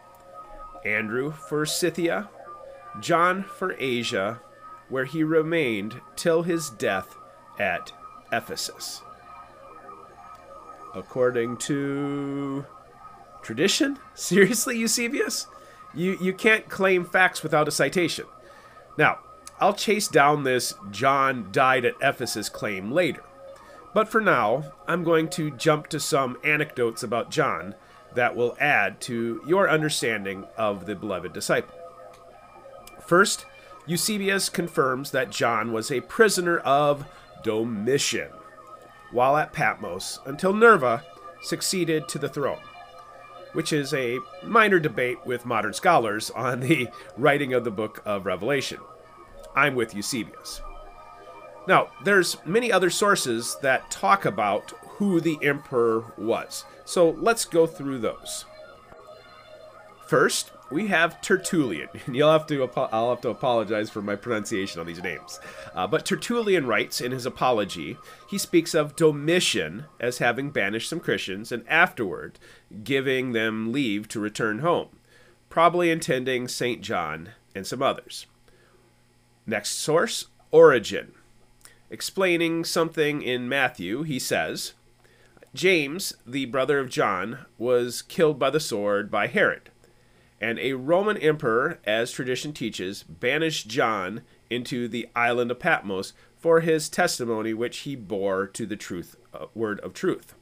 Andrew 0.83 1.31
for 1.31 1.65
Scythia, 1.65 2.29
John 3.01 3.43
for 3.43 3.75
Asia, 3.77 4.41
where 4.89 5.05
he 5.05 5.23
remained 5.23 5.99
till 6.15 6.43
his 6.43 6.69
death 6.69 7.15
at 7.59 7.91
Ephesus. 8.31 9.01
According 10.93 11.57
to 11.57 12.65
tradition? 13.41 13.99
Seriously, 14.15 14.77
Eusebius? 14.77 15.47
You, 15.93 16.17
you 16.19 16.33
can't 16.33 16.69
claim 16.69 17.05
facts 17.05 17.43
without 17.43 17.67
a 17.67 17.71
citation. 17.71 18.25
Now, 18.97 19.19
I'll 19.59 19.73
chase 19.73 20.07
down 20.07 20.43
this 20.43 20.73
John 20.91 21.47
died 21.51 21.85
at 21.85 21.95
Ephesus 22.01 22.49
claim 22.49 22.91
later. 22.91 23.23
But 23.93 24.09
for 24.09 24.19
now, 24.19 24.73
I'm 24.87 25.05
going 25.05 25.29
to 25.29 25.51
jump 25.51 25.87
to 25.87 25.99
some 26.01 26.37
anecdotes 26.43 27.01
about 27.01 27.31
John 27.31 27.75
that 28.13 28.35
will 28.35 28.57
add 28.59 28.99
to 29.01 29.41
your 29.47 29.69
understanding 29.69 30.45
of 30.57 30.85
the 30.85 30.95
beloved 30.95 31.31
disciple. 31.31 31.75
First, 33.05 33.45
Eusebius 33.85 34.49
confirms 34.49 35.11
that 35.11 35.29
John 35.29 35.71
was 35.71 35.91
a 35.91 36.01
prisoner 36.01 36.57
of 36.59 37.05
Domitian 37.43 38.31
while 39.11 39.37
at 39.37 39.53
Patmos 39.53 40.19
until 40.25 40.53
Nerva 40.53 41.03
succeeded 41.41 42.07
to 42.09 42.19
the 42.19 42.29
throne, 42.29 42.59
which 43.53 43.71
is 43.71 43.93
a 43.93 44.19
minor 44.43 44.79
debate 44.79 45.25
with 45.25 45.45
modern 45.45 45.73
scholars 45.73 46.31
on 46.31 46.59
the 46.59 46.89
writing 47.17 47.53
of 47.53 47.63
the 47.63 47.71
book 47.71 48.01
of 48.05 48.25
Revelation. 48.25 48.79
I'm 49.55 49.75
with 49.75 49.95
Eusebius. 49.95 50.61
Now, 51.67 51.89
there's 52.03 52.37
many 52.45 52.71
other 52.71 52.89
sources 52.89 53.57
that 53.61 53.89
talk 53.89 54.25
about 54.25 54.71
who 54.97 55.19
the 55.19 55.39
emperor 55.41 56.13
was. 56.17 56.65
So 56.83 57.11
let's 57.11 57.45
go 57.45 57.65
through 57.65 57.99
those. 57.99 58.45
First, 60.07 60.51
we 60.71 60.87
have 60.87 61.21
Tertullian. 61.21 61.89
You'll 62.11 62.31
have 62.31 62.47
to 62.47 62.69
I'll 62.91 63.09
have 63.11 63.21
to 63.21 63.29
apologize 63.29 63.89
for 63.89 64.01
my 64.01 64.15
pronunciation 64.15 64.79
on 64.79 64.87
these 64.87 65.03
names. 65.03 65.39
Uh, 65.73 65.87
but 65.87 66.05
Tertullian 66.05 66.65
writes 66.65 67.01
in 67.01 67.11
his 67.11 67.25
apology, 67.25 67.97
he 68.29 68.37
speaks 68.37 68.73
of 68.73 68.95
Domitian 68.95 69.85
as 69.99 70.17
having 70.17 70.49
banished 70.49 70.89
some 70.89 70.99
Christians 70.99 71.51
and 71.51 71.67
afterward 71.67 72.39
giving 72.83 73.31
them 73.31 73.71
leave 73.71 74.07
to 74.09 74.19
return 74.19 74.59
home, 74.59 74.89
probably 75.49 75.91
intending 75.91 76.47
St. 76.47 76.81
John 76.81 77.29
and 77.53 77.65
some 77.65 77.81
others. 77.81 78.25
Next 79.45 79.71
source, 79.71 80.27
Origen. 80.51 81.13
Explaining 81.91 82.65
something 82.65 83.21
in 83.21 83.47
Matthew, 83.47 84.01
he 84.01 84.17
says, 84.17 84.73
James, 85.53 86.13
the 86.25 86.45
brother 86.45 86.79
of 86.79 86.89
John, 86.89 87.45
was 87.57 88.01
killed 88.01 88.39
by 88.39 88.49
the 88.49 88.59
sword 88.59 89.11
by 89.11 89.27
Herod 89.27 89.69
and 90.41 90.59
a 90.59 90.73
Roman 90.73 91.17
emperor, 91.17 91.79
as 91.85 92.11
tradition 92.11 92.53
teaches, 92.53 93.03
banished 93.03 93.67
John 93.67 94.21
into 94.49 94.87
the 94.87 95.07
island 95.15 95.51
of 95.51 95.59
Patmos 95.59 96.13
for 96.37 96.59
his 96.59 96.89
testimony 96.89 97.53
which 97.53 97.79
he 97.79 97.95
bore 97.95 98.45
to 98.47 98.65
the 98.65 98.75
truth 98.75 99.15
uh, 99.33 99.45
word 99.53 99.79
of 99.79 99.93
truth. 99.93 100.35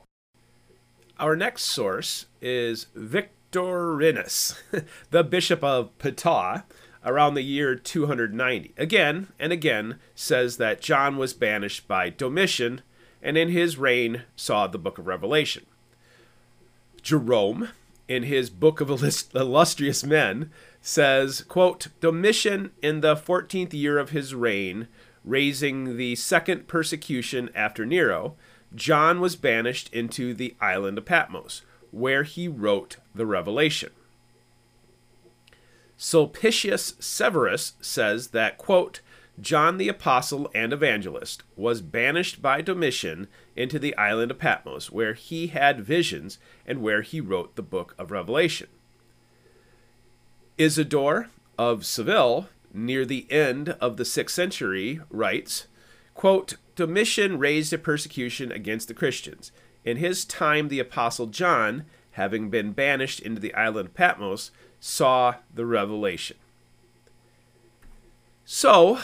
Our 1.20 1.36
next 1.36 1.64
source 1.64 2.26
is 2.42 2.88
Victorinus, 2.96 4.62
the 5.12 5.24
bishop 5.24 5.64
of 5.64 5.98
Pettau, 6.00 6.64
around 7.06 7.36
the 7.36 7.42
year 7.44 7.76
290. 7.76 8.74
Again 8.78 9.28
and 9.40 9.54
again 9.54 10.00
says 10.16 10.58
that 10.58 10.82
John 10.82 11.18
was 11.18 11.34
banished 11.34 11.88
by 11.88 12.10
Domitian 12.10 12.82
and 13.22 13.38
in 13.38 13.50
his 13.50 13.78
reign 13.78 14.24
saw 14.36 14.68
the 14.68 14.78
book 14.78 14.98
of 14.98 15.08
Revelation. 15.08 15.66
Jerome, 17.02 17.70
in 18.08 18.24
his 18.24 18.50
book 18.50 18.82
of 18.82 18.90
illustrious 19.36 20.04
men, 20.04 20.52
says, 20.82 21.44
quote, 21.48 21.88
Domitian 22.00 22.72
in 22.82 23.02
the 23.02 23.16
14th 23.16 23.74
year 23.74 23.98
of 23.98 24.10
his 24.10 24.36
reign, 24.36 24.88
raising 25.24 25.98
the 25.98 26.16
second 26.16 26.68
persecution 26.68 27.50
after 27.56 27.86
Nero, 27.86 28.36
John 28.76 29.22
was 29.22 29.36
banished 29.36 29.94
into 29.94 30.34
the 30.34 30.56
island 30.60 30.98
of 30.98 31.06
Patmos, 31.06 31.62
where 31.92 32.24
he 32.24 32.48
wrote 32.48 32.98
the 33.14 33.26
Revelation. 33.26 33.92
Sulpicius 35.98 36.96
Severus 37.00 37.74
says 37.80 38.30
that, 38.30 38.58
quote, 38.58 39.00
John 39.42 39.78
the 39.78 39.90
Apostle 39.90 40.50
and 40.54 40.72
Evangelist 40.72 41.44
was 41.56 41.82
banished 41.82 42.42
by 42.42 42.62
Domitian 42.62 43.28
into 43.56 43.80
the 43.80 43.96
island 43.98 44.32
of 44.32 44.38
Patmos, 44.38 44.92
where 44.92 45.14
he 45.14 45.48
had 45.48 45.82
visions 45.82 46.38
and 46.68 46.82
where 46.82 47.02
he 47.02 47.20
wrote 47.20 47.56
the 47.56 47.64
book 47.64 47.96
of 47.98 48.12
Revelation. 48.12 48.68
Isidore 50.58 51.30
of 51.58 51.84
Seville, 51.84 52.48
near 52.74 53.06
the 53.06 53.26
end 53.32 53.70
of 53.82 53.98
the 53.98 54.04
6th 54.04 54.30
century, 54.30 55.02
writes, 55.10 55.68
quote, 56.14 56.56
Domitian 56.76 57.40
raised 57.40 57.74
a 57.74 57.78
persecution 57.78 58.52
against 58.52 58.88
the 58.88 58.94
Christians. 58.94 59.52
In 59.84 59.98
his 59.98 60.26
time, 60.26 60.68
the 60.68 60.80
Apostle 60.80 61.28
John, 61.28 61.86
having 62.12 62.50
been 62.50 62.72
banished 62.72 63.20
into 63.20 63.42
the 63.42 63.54
island 63.54 63.90
of 63.90 63.94
Patmos, 63.96 64.52
saw 64.80 65.36
the 65.54 65.66
revelation. 65.66 66.38
So, 68.46 69.00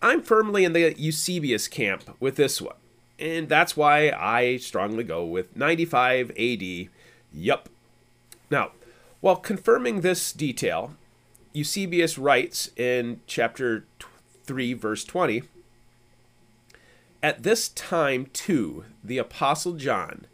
I'm 0.00 0.22
firmly 0.22 0.64
in 0.64 0.72
the 0.72 0.94
Eusebius 0.98 1.68
camp 1.68 2.16
with 2.20 2.36
this 2.36 2.60
one, 2.60 2.76
and 3.18 3.48
that's 3.48 3.76
why 3.76 4.10
I 4.10 4.56
strongly 4.56 5.04
go 5.04 5.26
with 5.26 5.54
95 5.56 6.30
AD. 6.30 6.88
Yup. 7.32 7.68
Now, 8.50 8.72
while 9.20 9.36
confirming 9.36 10.00
this 10.00 10.32
detail, 10.32 10.94
Eusebius 11.52 12.16
writes 12.16 12.70
in 12.76 13.20
chapter 13.26 13.84
3, 14.44 14.72
verse 14.72 15.04
20 15.04 15.42
At 17.22 17.42
this 17.42 17.68
time, 17.68 18.26
too, 18.32 18.84
the 19.04 19.18
Apostle 19.18 19.74
John, 19.74 20.26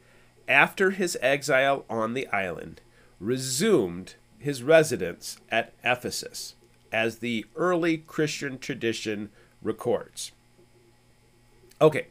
after 0.46 0.90
his 0.90 1.18
exile 1.20 1.84
on 1.90 2.14
the 2.14 2.28
island, 2.28 2.80
resumed 3.18 4.14
his 4.38 4.62
residence 4.62 5.38
at 5.50 5.72
Ephesus, 5.82 6.54
as 6.92 7.18
the 7.18 7.44
early 7.56 7.98
Christian 7.98 8.58
tradition 8.58 9.30
records. 9.62 10.32
Okay, 11.80 12.06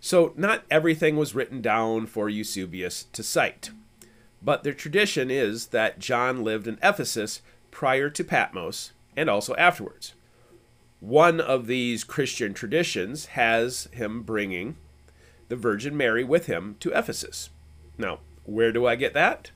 so 0.00 0.32
not 0.36 0.64
everything 0.70 1.16
was 1.16 1.34
written 1.34 1.60
down 1.60 2.06
for 2.06 2.28
Eusebius 2.28 3.04
to 3.12 3.22
cite, 3.22 3.70
but 4.42 4.64
the 4.64 4.72
tradition 4.72 5.30
is 5.30 5.68
that 5.68 5.98
John 5.98 6.42
lived 6.42 6.66
in 6.66 6.78
Ephesus 6.82 7.42
prior 7.70 8.10
to 8.10 8.24
Patmos 8.24 8.92
and 9.16 9.28
also 9.28 9.54
afterwards. 9.56 10.14
One 11.00 11.40
of 11.40 11.66
these 11.66 12.02
Christian 12.02 12.54
traditions 12.54 13.26
has 13.26 13.88
him 13.92 14.22
bringing 14.22 14.76
the 15.48 15.56
Virgin 15.56 15.96
Mary 15.96 16.24
with 16.24 16.46
him 16.46 16.76
to 16.80 16.90
Ephesus. 16.96 17.50
Now, 17.96 18.18
where 18.44 18.72
do 18.72 18.86
I 18.86 18.96
get 18.96 19.14
that? 19.14 19.50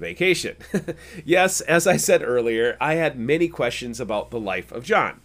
Vacation. 0.00 0.56
yes, 1.24 1.60
as 1.60 1.86
I 1.86 1.96
said 1.96 2.22
earlier, 2.22 2.76
I 2.80 2.94
had 2.94 3.18
many 3.18 3.48
questions 3.48 4.00
about 4.00 4.30
the 4.30 4.40
life 4.40 4.72
of 4.72 4.84
John. 4.84 5.20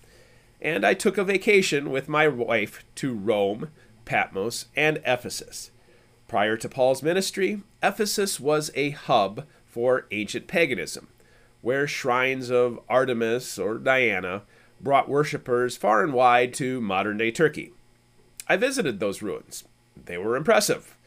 And 0.62 0.86
I 0.86 0.94
took 0.94 1.18
a 1.18 1.24
vacation 1.24 1.90
with 1.90 2.10
my 2.10 2.28
wife 2.28 2.84
to 2.96 3.14
Rome, 3.14 3.70
Patmos, 4.06 4.68
and 4.76 5.02
Ephesus. 5.06 5.72
Prior 6.28 6.58
to 6.58 6.70
Paul's 6.70 7.02
ministry, 7.02 7.62
Ephesus 7.82 8.40
was 8.40 8.72
a 8.76 8.92
hub 8.92 9.46
for 9.66 10.08
ancient 10.12 10.48
paganism, 10.48 11.08
where 11.62 11.88
shrines 11.88 12.50
of 12.50 12.80
Artemis 12.90 13.58
or 13.58 13.78
Diana 13.78 14.44
brought 14.82 15.10
worshippers 15.10 15.78
far 15.78 16.04
and 16.04 16.14
wide 16.14 16.54
to 16.56 16.82
modern 16.82 17.18
day 17.18 17.32
Turkey. 17.32 17.74
I 18.48 18.58
visited 18.58 19.00
those 19.00 19.22
ruins. 19.22 19.64
They 19.96 20.18
were 20.18 20.36
impressive. 20.36 20.98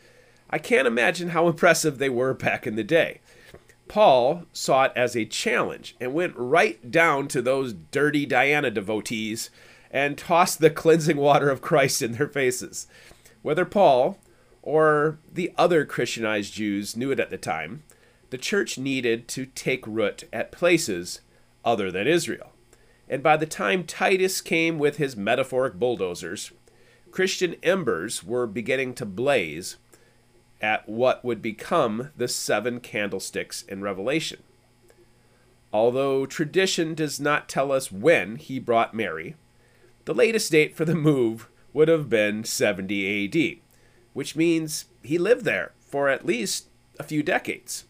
I 0.50 0.58
can't 0.58 0.86
imagine 0.86 1.30
how 1.30 1.48
impressive 1.48 1.98
they 1.98 2.08
were 2.08 2.34
back 2.34 2.66
in 2.66 2.76
the 2.76 2.84
day. 2.84 3.20
Paul 3.88 4.44
saw 4.52 4.84
it 4.84 4.92
as 4.94 5.16
a 5.16 5.24
challenge 5.24 5.96
and 6.00 6.14
went 6.14 6.34
right 6.36 6.90
down 6.90 7.28
to 7.28 7.42
those 7.42 7.72
dirty 7.72 8.26
Diana 8.26 8.70
devotees 8.70 9.50
and 9.90 10.18
tossed 10.18 10.60
the 10.60 10.70
cleansing 10.70 11.16
water 11.16 11.50
of 11.50 11.62
Christ 11.62 12.02
in 12.02 12.12
their 12.12 12.28
faces. 12.28 12.86
Whether 13.42 13.64
Paul 13.64 14.18
or 14.62 15.18
the 15.32 15.52
other 15.56 15.84
Christianized 15.84 16.52
Jews 16.52 16.96
knew 16.96 17.10
it 17.10 17.20
at 17.20 17.30
the 17.30 17.38
time, 17.38 17.82
the 18.30 18.38
church 18.38 18.76
needed 18.76 19.26
to 19.28 19.46
take 19.46 19.86
root 19.86 20.24
at 20.32 20.52
places 20.52 21.20
other 21.64 21.90
than 21.90 22.06
Israel. 22.06 22.52
And 23.08 23.22
by 23.22 23.38
the 23.38 23.46
time 23.46 23.84
Titus 23.84 24.42
came 24.42 24.78
with 24.78 24.98
his 24.98 25.16
metaphoric 25.16 25.74
bulldozers, 25.74 26.52
Christian 27.10 27.56
embers 27.62 28.22
were 28.22 28.46
beginning 28.46 28.94
to 28.94 29.06
blaze 29.06 29.76
at 30.60 30.88
what 30.88 31.24
would 31.24 31.40
become 31.40 32.10
the 32.16 32.28
seven 32.28 32.80
candlesticks 32.80 33.62
in 33.62 33.82
Revelation. 33.82 34.42
Although 35.72 36.26
tradition 36.26 36.94
does 36.94 37.20
not 37.20 37.48
tell 37.48 37.70
us 37.70 37.92
when 37.92 38.36
he 38.36 38.58
brought 38.58 38.94
Mary, 38.94 39.36
the 40.06 40.14
latest 40.14 40.50
date 40.50 40.74
for 40.74 40.84
the 40.84 40.94
move 40.94 41.48
would 41.72 41.88
have 41.88 42.08
been 42.08 42.44
70 42.44 43.26
AD, 43.26 43.58
which 44.14 44.34
means 44.34 44.86
he 45.02 45.18
lived 45.18 45.44
there 45.44 45.72
for 45.78 46.08
at 46.08 46.26
least 46.26 46.68
a 46.98 47.04
few 47.04 47.22
decades. 47.22 47.84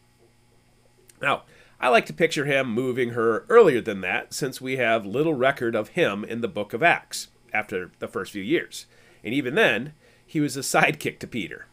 Now, 1.22 1.44
I 1.80 1.88
like 1.88 2.06
to 2.06 2.12
picture 2.12 2.44
him 2.44 2.72
moving 2.72 3.10
her 3.10 3.44
earlier 3.48 3.80
than 3.80 4.00
that, 4.00 4.34
since 4.34 4.60
we 4.60 4.76
have 4.76 5.06
little 5.06 5.34
record 5.34 5.76
of 5.76 5.90
him 5.90 6.24
in 6.24 6.40
the 6.40 6.48
book 6.48 6.72
of 6.72 6.82
Acts 6.82 7.28
after 7.52 7.92
the 8.00 8.08
first 8.08 8.32
few 8.32 8.42
years. 8.42 8.86
And 9.22 9.32
even 9.32 9.54
then, 9.54 9.92
he 10.26 10.40
was 10.40 10.56
a 10.56 10.60
sidekick 10.60 11.20
to 11.20 11.26
Peter. 11.26 11.66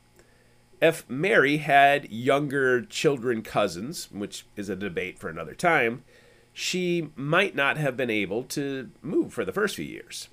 If 0.82 1.10
Mary 1.10 1.58
had 1.58 2.12
younger 2.12 2.82
children 2.82 3.42
cousins, 3.42 4.10
which 4.12 4.46
is 4.56 4.70
a 4.70 4.76
debate 4.76 5.18
for 5.18 5.30
another 5.30 5.56
time, 5.56 6.04
she 6.52 7.10
might 7.16 7.56
not 7.56 7.78
have 7.78 7.98
been 7.98 8.10
able 8.10 8.44
to 8.44 8.92
move 9.02 9.34
for 9.34 9.46
the 9.46 9.54
first 9.54 9.76
few 9.76 9.86
years. 9.86 10.30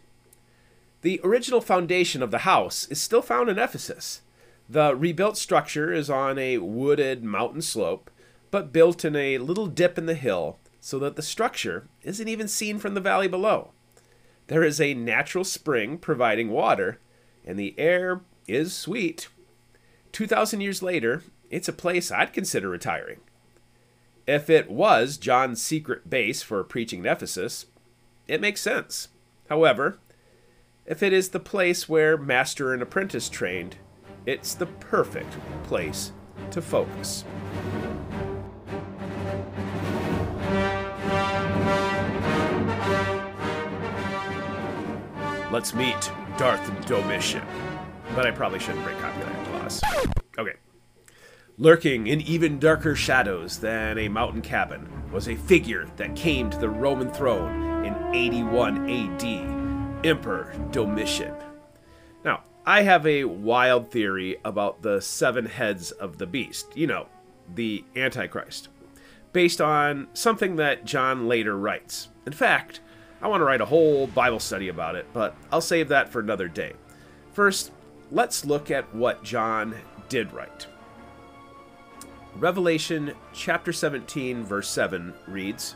The 1.03 1.21
original 1.25 1.61
foundation 1.61 2.23
of 2.23 2.31
the 2.31 2.39
house 2.39 2.87
is 2.87 3.01
still 3.01 3.23
found 3.23 3.49
in 3.49 3.59
Ephesus. 3.59 4.23
The 4.69 4.95
rebuilt 4.95 5.37
structure 5.37 5.93
is 5.93 6.09
on 6.09 6.39
a 6.39 6.59
wooded 6.59 7.25
mountain 7.25 7.63
slope, 7.63 8.11
but 8.51 8.73
built 8.73 9.05
in 9.05 9.17
a 9.17 9.39
little 9.39 9.67
dip 9.67 9.99
in 9.99 10.07
the 10.07 10.15
hill 10.15 10.59
so 10.81 10.99
that 10.99 11.17
the 11.17 11.23
structure 11.23 11.89
isn't 12.03 12.29
even 12.29 12.49
seen 12.49 12.79
from 12.79 12.95
the 12.95 13.01
valley 13.01 13.29
below. 13.29 13.71
There 14.47 14.65
is 14.65 14.81
a 14.81 14.95
natural 14.95 15.45
spring 15.45 15.99
providing 15.99 16.51
water, 16.51 17.01
and 17.45 17.59
the 17.59 17.75
air 17.79 18.21
is 18.47 18.75
sweet. 18.75 19.29
2,000 20.13 20.61
years 20.61 20.83
later, 20.83 21.23
it's 21.51 21.69
a 21.69 21.73
place 21.73 22.11
I'd 22.11 22.33
consider 22.33 22.69
retiring. 22.69 23.21
If 24.27 24.49
it 24.49 24.71
was 24.71 25.17
John's 25.17 25.61
secret 25.61 26.09
base 26.09 26.43
for 26.43 26.63
preaching 26.63 27.01
in 27.01 27.07
Ephesus, 27.07 27.67
it 28.29 28.41
makes 28.41 28.61
sense. 28.61 29.09
However, 29.49 29.99
if 30.87 31.03
it 31.03 31.13
is 31.13 31.31
the 31.31 31.41
place 31.41 31.89
where 31.89 32.17
master 32.17 32.73
and 32.73 32.83
apprentice 32.83 33.29
trained, 33.29 33.77
it's 34.27 34.55
the 34.55 34.67
perfect 34.67 35.37
place 35.65 36.13
to 36.51 36.63
focus. 36.63 37.25
Let's 45.51 45.75
meet 45.75 46.11
Darth 46.39 46.87
Domitian. 46.87 47.43
But 48.15 48.27
I 48.27 48.31
probably 48.31 48.59
shouldn't 48.59 48.85
break 48.85 48.99
copyright 48.99 49.42
Okay. 50.39 50.55
Lurking 51.59 52.07
in 52.07 52.21
even 52.23 52.59
darker 52.59 52.97
shadows 52.97 53.59
than 53.59 53.99
a 53.99 54.09
mountain 54.09 54.43
cabin 54.43 54.89
was 55.13 55.29
a 55.29 55.37
figure 55.37 55.87
that 55.97 56.17
came 56.17 56.51
to 56.51 56.59
the 56.59 56.69
Roman 56.69 57.11
throne 57.11 57.85
in 57.85 58.15
81 58.15 58.91
AD 58.91 60.07
Emperor 60.07 60.53
Domitian. 60.71 61.35
Now, 62.25 62.43
I 62.67 62.83
have 62.83 63.07
a 63.07 63.25
wild 63.25 63.91
theory 63.91 64.39
about 64.45 64.83
the 64.83 65.01
seven 65.01 65.47
heads 65.47 65.91
of 65.93 66.19
the 66.19 66.27
beast, 66.27 66.77
you 66.77 66.87
know, 66.87 67.07
the 67.55 67.85
Antichrist, 67.95 68.69
based 69.33 69.61
on 69.61 70.09
something 70.15 70.57
that 70.57 70.85
John 70.85 71.29
later 71.29 71.57
writes. 71.57 72.09
In 72.27 72.33
fact, 72.33 72.81
I 73.21 73.29
want 73.29 73.41
to 73.41 73.45
write 73.45 73.61
a 73.61 73.67
whole 73.67 74.07
Bible 74.09 74.41
study 74.41 74.69
about 74.69 74.97
it, 74.97 75.07
but 75.13 75.37
I'll 75.53 75.61
save 75.61 75.89
that 75.89 76.09
for 76.09 76.19
another 76.19 76.49
day. 76.49 76.73
First, 77.33 77.71
let's 78.13 78.45
look 78.45 78.71
at 78.71 78.95
what 78.95 79.25
John 79.25 79.75
did 80.11 80.33
write. 80.35 80.67
Revelation 82.37 83.13
chapter 83.33 83.73
17, 83.73 84.45
verse 84.45 84.69
7 84.69 85.15
reads 85.27 85.75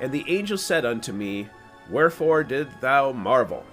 And 0.00 0.10
the 0.10 0.24
angel 0.26 0.56
said 0.56 0.86
unto 0.86 1.12
me, 1.12 1.48
Wherefore 1.90 2.44
didst 2.44 2.80
thou 2.80 3.12
marvel? 3.12 3.64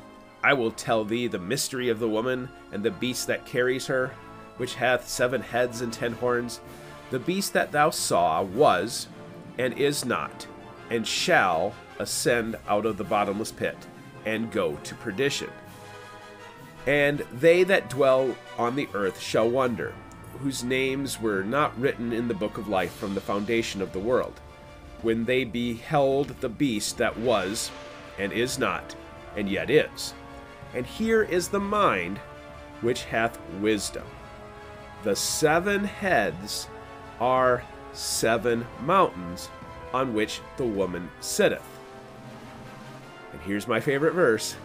I 0.43 0.54
will 0.54 0.71
tell 0.71 1.06
thee 1.06 1.28
the 1.28 1.39
mystery 1.39 1.89
of 1.89 2.00
the 2.00 2.10
woman 2.10 2.50
and 2.71 2.84
the 2.84 2.91
beast 2.91 3.28
that 3.28 3.45
carries 3.45 3.88
her, 3.88 4.12
which 4.58 4.76
hath 4.76 5.08
seven 5.08 5.41
heads 5.41 5.82
and 5.82 5.91
ten 5.91 6.13
horns. 6.13 6.60
The 7.10 7.19
beast 7.19 7.54
that 7.54 7.71
thou 7.71 7.89
saw 7.89 8.43
was, 8.43 9.08
and 9.58 9.73
is 9.73 10.04
not, 10.04 10.45
and 10.89 11.08
shall 11.08 11.73
ascend 12.00 12.58
out 12.67 12.86
of 12.86 12.97
the 12.97 13.04
bottomless 13.04 13.52
pit, 13.52 13.78
and 14.26 14.52
go 14.52 14.76
to 14.84 14.95
perdition. 14.95 15.50
And 16.88 17.19
they 17.34 17.63
that 17.63 17.89
dwell 17.89 18.34
on 18.58 18.78
the 18.78 18.88
earth 18.93 19.19
shall 19.19 19.50
wonder, 19.50 19.93
whose 20.39 20.63
names 20.63 21.19
were 21.19 21.43
not 21.43 21.78
written 21.78 22.13
in 22.13 22.30
the 22.30 22.34
book 22.34 22.58
of 22.58 22.69
life 22.69 22.93
from 22.93 23.13
the 23.13 23.21
foundation 23.21 23.82
of 23.82 23.91
the 23.91 24.00
world, 24.00 24.39
when 25.02 25.26
they 25.26 25.43
beheld 25.43 26.30
the 26.39 26.50
beast 26.50 26.97
that 26.97 27.17
was, 27.17 27.69
and 28.17 28.32
is 28.32 28.58
not, 28.58 28.95
and 29.36 29.50
yet 29.50 29.69
is. 29.69 30.13
And 30.73 30.86
here 30.86 31.23
is 31.23 31.50
the 31.50 31.60
mind 31.60 32.19
which 32.80 33.04
hath 33.04 33.38
wisdom. 33.60 34.06
The 35.04 35.15
seven 35.15 35.84
heads 35.84 36.69
are 37.19 37.63
seven 37.91 38.65
mountains 38.84 39.50
on 39.93 40.13
which 40.13 40.39
the 40.56 40.65
woman 40.65 41.10
sitteth. 41.19 41.67
And 43.34 43.41
here's 43.41 43.67
my 43.67 43.80
favorite 43.82 44.13
verse. 44.13 44.56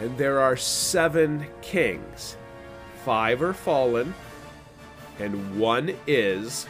And 0.00 0.16
there 0.18 0.40
are 0.40 0.56
seven 0.56 1.46
kings. 1.60 2.36
Five 3.04 3.42
are 3.42 3.52
fallen, 3.52 4.14
and 5.18 5.58
one 5.58 5.94
is, 6.06 6.66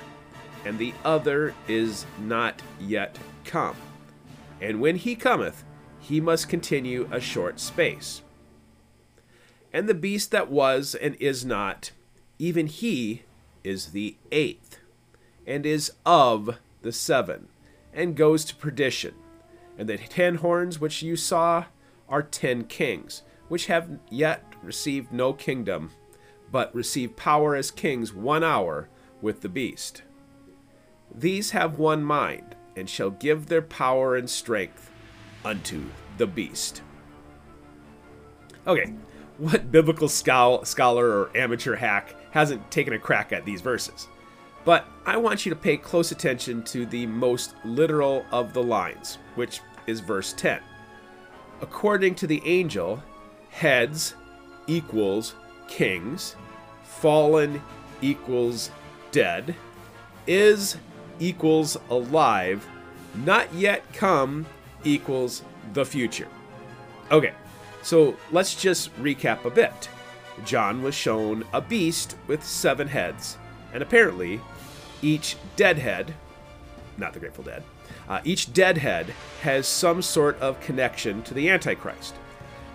and 0.64 0.78
the 0.78 0.94
other 1.04 1.54
is 1.68 2.06
not 2.18 2.62
yet 2.80 3.18
come. 3.44 3.76
And 4.60 4.80
when 4.80 4.96
he 4.96 5.14
cometh, 5.14 5.64
he 6.00 6.20
must 6.20 6.48
continue 6.48 7.08
a 7.10 7.20
short 7.20 7.60
space. 7.60 8.22
And 9.72 9.88
the 9.88 9.94
beast 9.94 10.30
that 10.30 10.50
was 10.50 10.94
and 10.94 11.16
is 11.16 11.44
not, 11.44 11.92
even 12.38 12.66
he 12.66 13.22
is 13.64 13.92
the 13.92 14.16
eighth, 14.30 14.78
and 15.46 15.64
is 15.64 15.92
of 16.04 16.58
the 16.82 16.92
seven, 16.92 17.48
and 17.94 18.16
goes 18.16 18.44
to 18.46 18.56
perdition. 18.56 19.14
And 19.78 19.88
the 19.88 19.98
ten 19.98 20.36
horns 20.36 20.78
which 20.80 21.02
you 21.02 21.16
saw 21.16 21.66
are 22.12 22.22
ten 22.22 22.64
kings, 22.64 23.22
which 23.48 23.66
have 23.66 23.98
yet 24.10 24.44
received 24.62 25.10
no 25.10 25.32
kingdom, 25.32 25.90
but 26.52 26.72
receive 26.74 27.16
power 27.16 27.56
as 27.56 27.70
kings 27.70 28.12
one 28.14 28.44
hour 28.44 28.88
with 29.20 29.40
the 29.40 29.48
beast. 29.48 30.02
These 31.12 31.50
have 31.50 31.78
one 31.78 32.04
mind, 32.04 32.54
and 32.76 32.88
shall 32.88 33.10
give 33.10 33.46
their 33.46 33.62
power 33.62 34.14
and 34.16 34.28
strength 34.28 34.90
unto 35.44 35.84
the 36.18 36.26
beast. 36.26 36.82
Okay, 38.66 38.92
what 39.38 39.72
biblical 39.72 40.08
scholar 40.08 41.06
or 41.06 41.36
amateur 41.36 41.74
hack 41.74 42.14
hasn't 42.30 42.70
taken 42.70 42.92
a 42.92 42.98
crack 42.98 43.32
at 43.32 43.44
these 43.44 43.60
verses? 43.60 44.06
But 44.64 44.86
I 45.04 45.16
want 45.16 45.44
you 45.44 45.50
to 45.50 45.56
pay 45.56 45.76
close 45.76 46.12
attention 46.12 46.62
to 46.64 46.86
the 46.86 47.06
most 47.06 47.54
literal 47.64 48.24
of 48.30 48.52
the 48.52 48.62
lines, 48.62 49.18
which 49.34 49.60
is 49.86 50.00
verse 50.00 50.32
10. 50.34 50.60
According 51.62 52.16
to 52.16 52.26
the 52.26 52.42
angel, 52.44 53.02
heads 53.50 54.14
equals 54.66 55.34
kings, 55.68 56.34
fallen 56.82 57.62
equals 58.02 58.70
dead, 59.12 59.54
is 60.26 60.76
equals 61.20 61.76
alive, 61.88 62.66
not 63.14 63.54
yet 63.54 63.84
come 63.92 64.44
equals 64.82 65.42
the 65.72 65.84
future. 65.84 66.28
Okay, 67.12 67.32
so 67.82 68.16
let's 68.32 68.60
just 68.60 68.94
recap 69.00 69.44
a 69.44 69.50
bit. 69.50 69.88
John 70.44 70.82
was 70.82 70.96
shown 70.96 71.44
a 71.52 71.60
beast 71.60 72.16
with 72.26 72.44
seven 72.44 72.88
heads, 72.88 73.38
and 73.72 73.82
apparently 73.82 74.40
each 75.00 75.36
dead 75.54 75.78
head, 75.78 76.14
not 76.96 77.12
the 77.12 77.20
Grateful 77.20 77.44
Dead, 77.44 77.62
uh, 78.08 78.20
each 78.24 78.52
deadhead 78.52 79.14
has 79.42 79.66
some 79.66 80.02
sort 80.02 80.38
of 80.40 80.60
connection 80.60 81.22
to 81.22 81.34
the 81.34 81.48
Antichrist. 81.48 82.14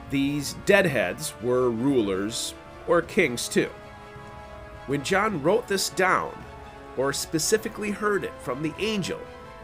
These 0.10 0.54
deadheads 0.66 1.34
were 1.42 1.70
rulers 1.70 2.54
or 2.88 3.02
kings 3.02 3.48
too. 3.48 3.70
When 4.88 5.04
John 5.04 5.44
wrote 5.44 5.68
this 5.68 5.90
down, 5.90 6.46
or 6.98 7.14
specifically 7.14 7.92
heard 7.92 8.24
it 8.24 8.34
from 8.42 8.62
the 8.62 8.74
angel 8.80 9.20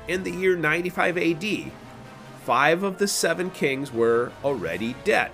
in 0.08 0.24
the 0.24 0.32
year 0.32 0.56
95 0.56 1.18
AD, 1.18 1.72
five 2.46 2.84
of 2.84 2.98
the 2.98 3.08
seven 3.08 3.50
kings 3.50 3.92
were 3.92 4.32
already 4.44 4.96
dead. 5.04 5.32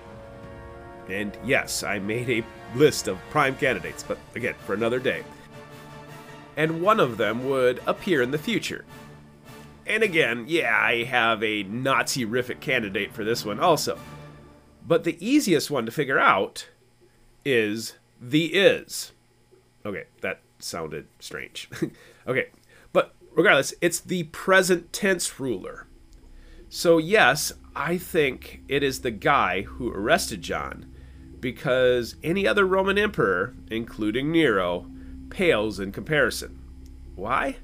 And 1.08 1.36
yes, 1.44 1.82
I 1.82 1.98
made 1.98 2.30
a 2.30 2.44
list 2.76 3.08
of 3.08 3.18
prime 3.30 3.56
candidates, 3.56 4.02
but 4.02 4.18
again, 4.34 4.54
for 4.64 4.74
another 4.74 4.98
day. 4.98 5.24
And 6.56 6.80
one 6.80 7.00
of 7.00 7.16
them 7.16 7.48
would 7.48 7.80
appear 7.86 8.22
in 8.22 8.30
the 8.30 8.38
future. 8.38 8.84
And 9.90 10.04
again, 10.04 10.44
yeah, 10.46 10.78
I 10.80 11.02
have 11.02 11.42
a 11.42 11.64
Nazi 11.64 12.24
rific 12.24 12.60
candidate 12.60 13.12
for 13.12 13.24
this 13.24 13.44
one 13.44 13.58
also. 13.58 13.98
But 14.86 15.02
the 15.02 15.18
easiest 15.18 15.68
one 15.68 15.84
to 15.84 15.90
figure 15.90 16.18
out 16.18 16.68
is 17.44 17.96
the 18.20 18.54
is. 18.54 19.10
Okay, 19.84 20.04
that 20.20 20.42
sounded 20.60 21.08
strange. 21.18 21.68
okay, 22.28 22.50
but 22.92 23.16
regardless, 23.32 23.74
it's 23.80 23.98
the 23.98 24.22
present 24.24 24.92
tense 24.92 25.40
ruler. 25.40 25.88
So, 26.68 26.98
yes, 26.98 27.52
I 27.74 27.98
think 27.98 28.62
it 28.68 28.84
is 28.84 29.00
the 29.00 29.10
guy 29.10 29.62
who 29.62 29.90
arrested 29.90 30.40
John, 30.40 30.86
because 31.40 32.14
any 32.22 32.46
other 32.46 32.64
Roman 32.64 32.96
emperor, 32.96 33.56
including 33.72 34.30
Nero, 34.30 34.86
pales 35.30 35.80
in 35.80 35.90
comparison. 35.90 36.60
Why? 37.16 37.56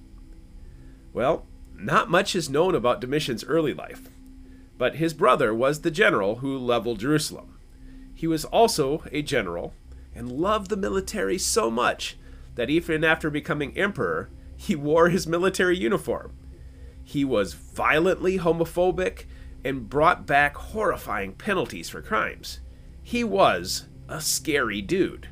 Well, 1.13 1.47
not 1.79 2.11
much 2.11 2.35
is 2.35 2.51
known 2.51 2.75
about 2.75 3.01
Domitian's 3.01 3.45
early 3.45 3.75
life, 3.75 4.09
but 4.79 4.97
his 4.97 5.15
brother 5.15 5.55
was 5.55 5.81
the 5.81 5.91
general 5.91 6.37
who 6.37 6.57
leveled 6.59 7.01
Jerusalem. 7.01 7.59
He 8.15 8.27
was 8.27 8.45
also 8.47 9.03
a 9.13 9.23
general 9.23 9.75
and 10.15 10.33
loved 10.33 10.71
the 10.71 10.77
military 10.77 11.39
so 11.39 11.71
much 11.71 12.17
that 12.55 12.71
even 12.71 13.05
after 13.05 13.31
becoming 13.31 13.77
emperor, 13.77 14.31
he 14.57 14.75
wore 14.75 15.11
his 15.11 15.27
military 15.27 15.77
uniform 15.77 16.33
he 17.07 17.25
was 17.25 17.55
violently 17.55 18.37
homophobic 18.37 19.27
and 19.65 19.89
brought 19.89 20.27
back 20.27 20.57
horrifying 20.57 21.33
penalties 21.33 21.89
for 21.89 22.03
crimes. 22.03 22.59
He 23.01 23.23
was 23.23 23.87
a 24.09 24.21
scary 24.21 24.83
dude. 24.83 25.29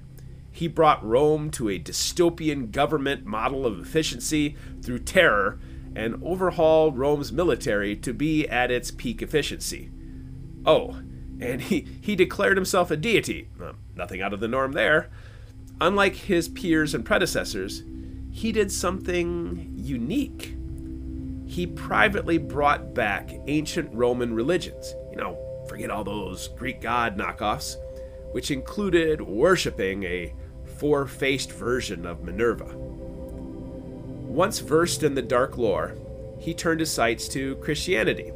He 0.53 0.69
brought 0.69 1.05
Rome 1.05 1.51
to 1.51 1.69
a 1.69 1.81
dystopian 1.81 2.71
government 2.71 3.27
model 3.27 3.67
of 3.67 3.81
efficiency 3.81 4.57
through 4.83 5.01
terror 5.01 5.59
and 5.95 6.21
overhaul 6.23 6.93
Rome's 6.93 7.33
military 7.33 7.97
to 7.97 8.13
be 8.13 8.49
at 8.49 8.71
its 8.71 8.91
peak 8.91 9.23
efficiency. 9.23 9.91
Oh, 10.67 11.01
and 11.41 11.61
he, 11.61 11.87
he 12.01 12.17
declared 12.17 12.57
himself 12.57 12.91
a 12.91 12.97
deity. 12.97 13.49
Uh, 13.63 13.73
nothing 13.95 14.23
out 14.23 14.33
of 14.33 14.41
the 14.41 14.49
norm 14.49 14.73
there. 14.73 15.11
Unlike 15.81 16.15
his 16.15 16.49
peers 16.49 16.95
and 16.95 17.05
predecessors, 17.05 17.83
he 18.31 18.53
did 18.53 18.73
something 18.73 19.73
unique 19.77 20.57
he 21.55 21.67
privately 21.67 22.39
brought 22.39 22.95
back 22.95 23.31
ancient 23.47 23.89
Roman 23.95 24.35
religions. 24.35 24.95
You 25.11 25.17
know, 25.17 25.65
forget 25.69 25.91
all 25.91 26.05
those 26.05 26.49
Greek 26.49 26.81
god 26.81 27.17
knockoffs, 27.17 27.77
which 28.33 28.51
included 28.51 29.21
worshipping 29.21 30.03
a 30.05 30.35
four 30.79 31.07
faced 31.07 31.53
version 31.53 32.07
of 32.07 32.25
Minerva. 32.25 32.75
Once 34.35 34.59
versed 34.59 35.05
in 35.05 35.15
the 35.15 35.23
dark 35.23 35.57
lore, 35.57 35.95
he 36.41 36.53
turned 36.53 36.81
his 36.81 36.91
sights 36.91 37.29
to 37.29 37.55
Christianity. 37.57 38.33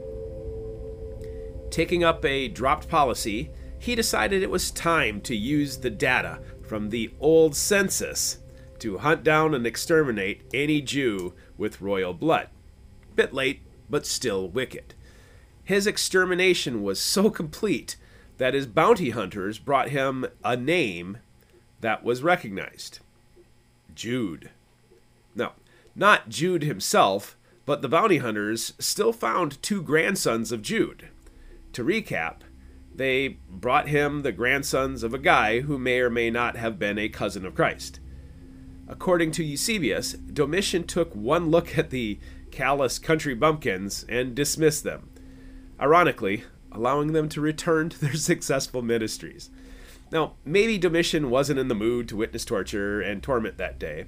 Taking 1.70 2.04
up 2.04 2.24
a 2.24 2.46
dropped 2.46 2.88
policy, 2.88 3.50
he 3.80 3.96
decided 3.96 4.40
it 4.40 4.48
was 4.48 4.70
time 4.70 5.20
to 5.22 5.34
use 5.34 5.78
the 5.78 5.90
data 5.90 6.38
from 6.62 6.90
the 6.90 7.10
old 7.18 7.56
census 7.56 8.38
to 8.78 8.98
hunt 8.98 9.24
down 9.24 9.56
and 9.56 9.66
exterminate 9.66 10.42
any 10.54 10.80
Jew 10.80 11.34
with 11.56 11.80
royal 11.80 12.14
blood. 12.14 12.48
Bit 13.16 13.34
late, 13.34 13.62
but 13.90 14.06
still 14.06 14.48
wicked. 14.48 14.94
His 15.64 15.88
extermination 15.88 16.84
was 16.84 17.00
so 17.00 17.28
complete 17.28 17.96
that 18.36 18.54
his 18.54 18.68
bounty 18.68 19.10
hunters 19.10 19.58
brought 19.58 19.88
him 19.88 20.26
a 20.44 20.56
name 20.56 21.18
that 21.80 22.04
was 22.04 22.22
recognized 22.22 23.00
Jude. 23.96 24.50
No, 25.34 25.54
not 25.98 26.28
Jude 26.28 26.62
himself, 26.62 27.36
but 27.66 27.82
the 27.82 27.88
bounty 27.88 28.18
hunters 28.18 28.72
still 28.78 29.12
found 29.12 29.60
two 29.62 29.82
grandsons 29.82 30.52
of 30.52 30.62
Jude 30.62 31.08
To 31.72 31.84
recap, 31.84 32.36
they 32.94 33.38
brought 33.50 33.88
him 33.88 34.22
the 34.22 34.32
grandsons 34.32 35.02
of 35.02 35.12
a 35.12 35.18
guy 35.18 35.60
who 35.60 35.76
may 35.76 35.98
or 36.00 36.08
may 36.08 36.30
not 36.30 36.56
have 36.56 36.78
been 36.78 36.98
a 36.98 37.08
cousin 37.08 37.44
of 37.44 37.54
Christ. 37.54 38.00
According 38.86 39.32
to 39.32 39.44
Eusebius, 39.44 40.12
Domitian 40.12 40.84
took 40.84 41.14
one 41.14 41.50
look 41.50 41.76
at 41.76 41.90
the 41.90 42.18
callous 42.50 42.98
country 42.98 43.34
bumpkins 43.34 44.06
and 44.08 44.34
dismissed 44.34 44.84
them, 44.84 45.10
ironically, 45.80 46.44
allowing 46.72 47.12
them 47.12 47.28
to 47.28 47.40
return 47.40 47.88
to 47.90 48.00
their 48.00 48.14
successful 48.14 48.82
ministries. 48.82 49.50
Now, 50.10 50.34
maybe 50.44 50.78
Domitian 50.78 51.28
wasn't 51.28 51.58
in 51.58 51.68
the 51.68 51.74
mood 51.74 52.08
to 52.08 52.16
witness 52.16 52.44
torture 52.44 53.00
and 53.00 53.22
torment 53.22 53.58
that 53.58 53.78
day, 53.78 54.06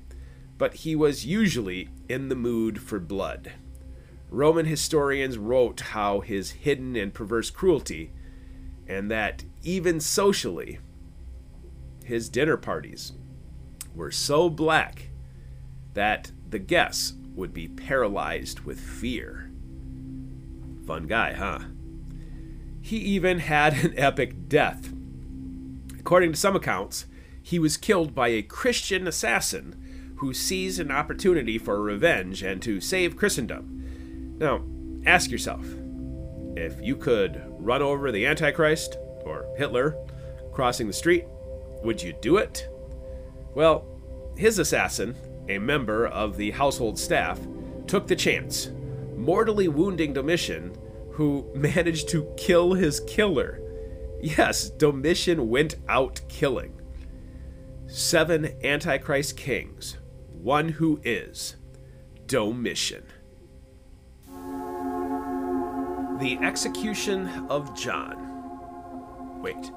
but 0.60 0.74
he 0.74 0.94
was 0.94 1.24
usually 1.24 1.88
in 2.06 2.28
the 2.28 2.34
mood 2.34 2.78
for 2.78 3.00
blood. 3.00 3.52
Roman 4.28 4.66
historians 4.66 5.38
wrote 5.38 5.80
how 5.80 6.20
his 6.20 6.50
hidden 6.50 6.94
and 6.96 7.14
perverse 7.14 7.48
cruelty, 7.48 8.12
and 8.86 9.10
that 9.10 9.42
even 9.62 9.98
socially, 10.00 10.78
his 12.04 12.28
dinner 12.28 12.58
parties 12.58 13.14
were 13.94 14.10
so 14.10 14.50
black 14.50 15.08
that 15.94 16.30
the 16.50 16.58
guests 16.58 17.14
would 17.34 17.54
be 17.54 17.66
paralyzed 17.66 18.60
with 18.60 18.78
fear. 18.78 19.50
Fun 20.86 21.06
guy, 21.06 21.32
huh? 21.32 21.60
He 22.82 22.98
even 22.98 23.38
had 23.38 23.72
an 23.82 23.94
epic 23.96 24.46
death. 24.46 24.92
According 25.98 26.32
to 26.32 26.38
some 26.38 26.54
accounts, 26.54 27.06
he 27.42 27.58
was 27.58 27.78
killed 27.78 28.14
by 28.14 28.28
a 28.28 28.42
Christian 28.42 29.06
assassin 29.06 29.74
who 30.20 30.34
seized 30.34 30.78
an 30.78 30.90
opportunity 30.90 31.56
for 31.56 31.80
revenge 31.82 32.42
and 32.42 32.60
to 32.60 32.80
save 32.80 33.16
Christendom. 33.16 34.36
Now, 34.38 34.62
ask 35.06 35.30
yourself 35.30 35.64
if 36.56 36.80
you 36.82 36.94
could 36.94 37.42
run 37.58 37.80
over 37.80 38.12
the 38.12 38.26
Antichrist 38.26 38.98
or 39.24 39.46
Hitler 39.56 39.96
crossing 40.52 40.86
the 40.86 40.92
street, 40.92 41.24
would 41.82 42.02
you 42.02 42.12
do 42.20 42.36
it? 42.36 42.68
Well, 43.54 43.86
his 44.36 44.58
assassin, 44.58 45.16
a 45.48 45.58
member 45.58 46.06
of 46.06 46.36
the 46.36 46.50
household 46.50 46.98
staff, 46.98 47.40
took 47.86 48.06
the 48.06 48.16
chance, 48.16 48.70
mortally 49.16 49.68
wounding 49.68 50.12
Domitian, 50.12 50.76
who 51.12 51.50
managed 51.54 52.10
to 52.10 52.30
kill 52.36 52.74
his 52.74 53.00
killer. 53.00 53.60
Yes, 54.20 54.68
Domitian 54.68 55.48
went 55.48 55.76
out 55.88 56.20
killing. 56.28 56.78
Seven 57.86 58.54
Antichrist 58.62 59.36
kings, 59.36 59.96
one 60.42 60.68
who 60.68 61.00
is 61.04 61.56
Domitian. 62.26 63.04
The 66.18 66.38
Execution 66.42 67.28
of 67.50 67.78
John. 67.78 69.40
Wait, 69.42 69.70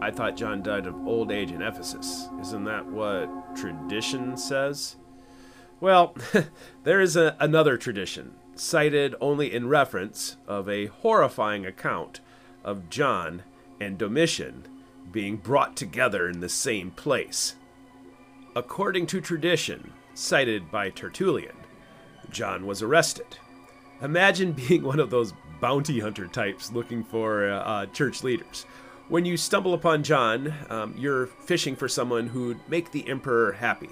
I 0.00 0.10
thought 0.10 0.36
John 0.36 0.62
died 0.62 0.86
of 0.86 1.06
old 1.06 1.30
age 1.30 1.52
in 1.52 1.62
Ephesus. 1.62 2.28
Isn't 2.40 2.64
that 2.64 2.86
what 2.86 3.56
tradition 3.56 4.36
says? 4.36 4.96
Well, 5.80 6.16
there 6.82 7.00
is 7.00 7.16
a, 7.16 7.36
another 7.38 7.76
tradition, 7.76 8.32
cited 8.56 9.14
only 9.20 9.52
in 9.52 9.68
reference, 9.68 10.36
of 10.48 10.68
a 10.68 10.86
horrifying 10.86 11.64
account 11.64 12.20
of 12.64 12.90
John 12.90 13.42
and 13.80 13.98
Domitian 13.98 14.66
being 15.12 15.36
brought 15.36 15.76
together 15.76 16.28
in 16.28 16.40
the 16.40 16.48
same 16.48 16.90
place. 16.90 17.54
According 18.54 19.06
to 19.06 19.22
tradition, 19.22 19.94
cited 20.12 20.70
by 20.70 20.90
Tertullian, 20.90 21.56
John 22.30 22.66
was 22.66 22.82
arrested. 22.82 23.38
Imagine 24.02 24.52
being 24.68 24.82
one 24.82 25.00
of 25.00 25.08
those 25.08 25.32
bounty 25.60 26.00
hunter 26.00 26.26
types 26.26 26.70
looking 26.70 27.02
for 27.02 27.48
uh, 27.50 27.60
uh, 27.60 27.86
church 27.86 28.22
leaders. 28.22 28.66
When 29.08 29.24
you 29.24 29.38
stumble 29.38 29.72
upon 29.72 30.02
John, 30.02 30.52
um, 30.68 30.94
you're 30.98 31.28
fishing 31.28 31.76
for 31.76 31.88
someone 31.88 32.26
who'd 32.26 32.60
make 32.68 32.90
the 32.90 33.08
emperor 33.08 33.52
happy. 33.52 33.90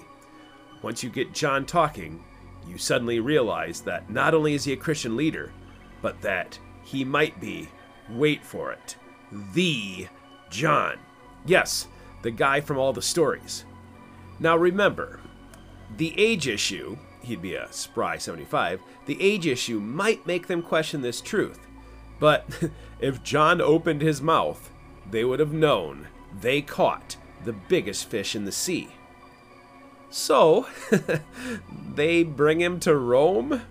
Once 0.83 1.01
you 1.01 1.09
get 1.09 1.33
John 1.33 1.65
talking, 1.65 2.23
you 2.67 2.77
suddenly 2.77 3.19
realize 3.19 3.81
that 3.81 4.11
not 4.11 4.35
only 4.35 4.53
is 4.53 4.65
he 4.65 4.73
a 4.73 4.77
Christian 4.77 5.17
leader, 5.17 5.51
but 6.03 6.21
that 6.21 6.59
he 6.83 7.03
might 7.03 7.39
be, 7.41 7.67
wait 8.09 8.43
for 8.43 8.71
it, 8.71 8.95
the 9.53 10.07
John. 10.51 10.97
Yes, 11.45 11.87
the 12.21 12.31
guy 12.31 12.61
from 12.61 12.77
all 12.77 12.93
the 12.93 13.01
stories. 13.01 13.65
Now 14.41 14.57
remember, 14.57 15.19
the 15.95 16.19
age 16.19 16.47
issue 16.47 16.97
he'd 17.21 17.43
be 17.43 17.53
a 17.53 17.71
spry 17.71 18.17
75, 18.17 18.81
the 19.05 19.21
age 19.21 19.45
issue 19.45 19.79
might 19.79 20.25
make 20.25 20.47
them 20.47 20.63
question 20.63 21.01
this 21.01 21.21
truth. 21.21 21.59
But 22.19 22.69
if 22.99 23.21
John 23.21 23.61
opened 23.61 24.01
his 24.01 24.19
mouth, 24.19 24.71
they 25.09 25.23
would 25.23 25.39
have 25.39 25.53
known 25.53 26.07
they 26.39 26.63
caught 26.63 27.17
the 27.43 27.53
biggest 27.53 28.09
fish 28.09 28.35
in 28.35 28.45
the 28.45 28.51
sea. 28.51 28.89
So, 30.09 30.65
they 31.95 32.23
bring 32.23 32.61
him 32.61 32.79
to 32.81 32.95
Rome? 32.95 33.61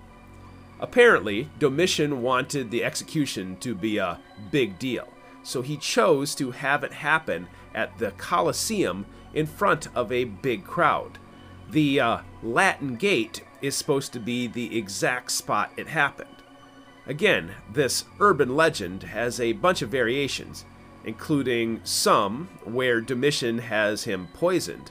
Apparently, 0.79 1.51
Domitian 1.59 2.23
wanted 2.23 2.71
the 2.71 2.85
execution 2.85 3.57
to 3.57 3.75
be 3.75 3.99
a 3.99 4.21
big 4.53 4.79
deal, 4.79 5.09
so 5.43 5.63
he 5.63 5.77
chose 5.77 6.37
to 6.37 6.53
have 6.53 6.85
it 6.85 6.93
happen 6.93 7.49
at 7.75 7.99
the 7.99 8.13
Colosseum 8.13 9.05
in 9.35 9.47
front 9.47 9.89
of 9.95 10.11
a 10.11 10.25
big 10.25 10.65
crowd. 10.65 11.19
The 11.71 12.01
uh, 12.01 12.19
Latin 12.43 12.97
Gate 12.97 13.45
is 13.63 13.77
supposed 13.77 14.13
to 14.13 14.21
be 14.21 14.47
the 14.47 14.77
exact 14.77 15.31
spot 15.31 15.73
it 15.77 15.89
happened. 15.89 16.29
Again, 17.07 17.53
this 17.73 18.05
urban 18.21 18.57
legend 18.57 19.03
has 19.05 19.41
a 19.41 19.53
bunch 19.53 19.83
of 19.83 19.91
variations, 19.91 20.65
including 21.05 21.81
some 21.85 22.49
where 22.65 23.01
Domitian 23.01 23.59
has 23.59 24.05
him 24.05 24.29
poisoned, 24.35 24.91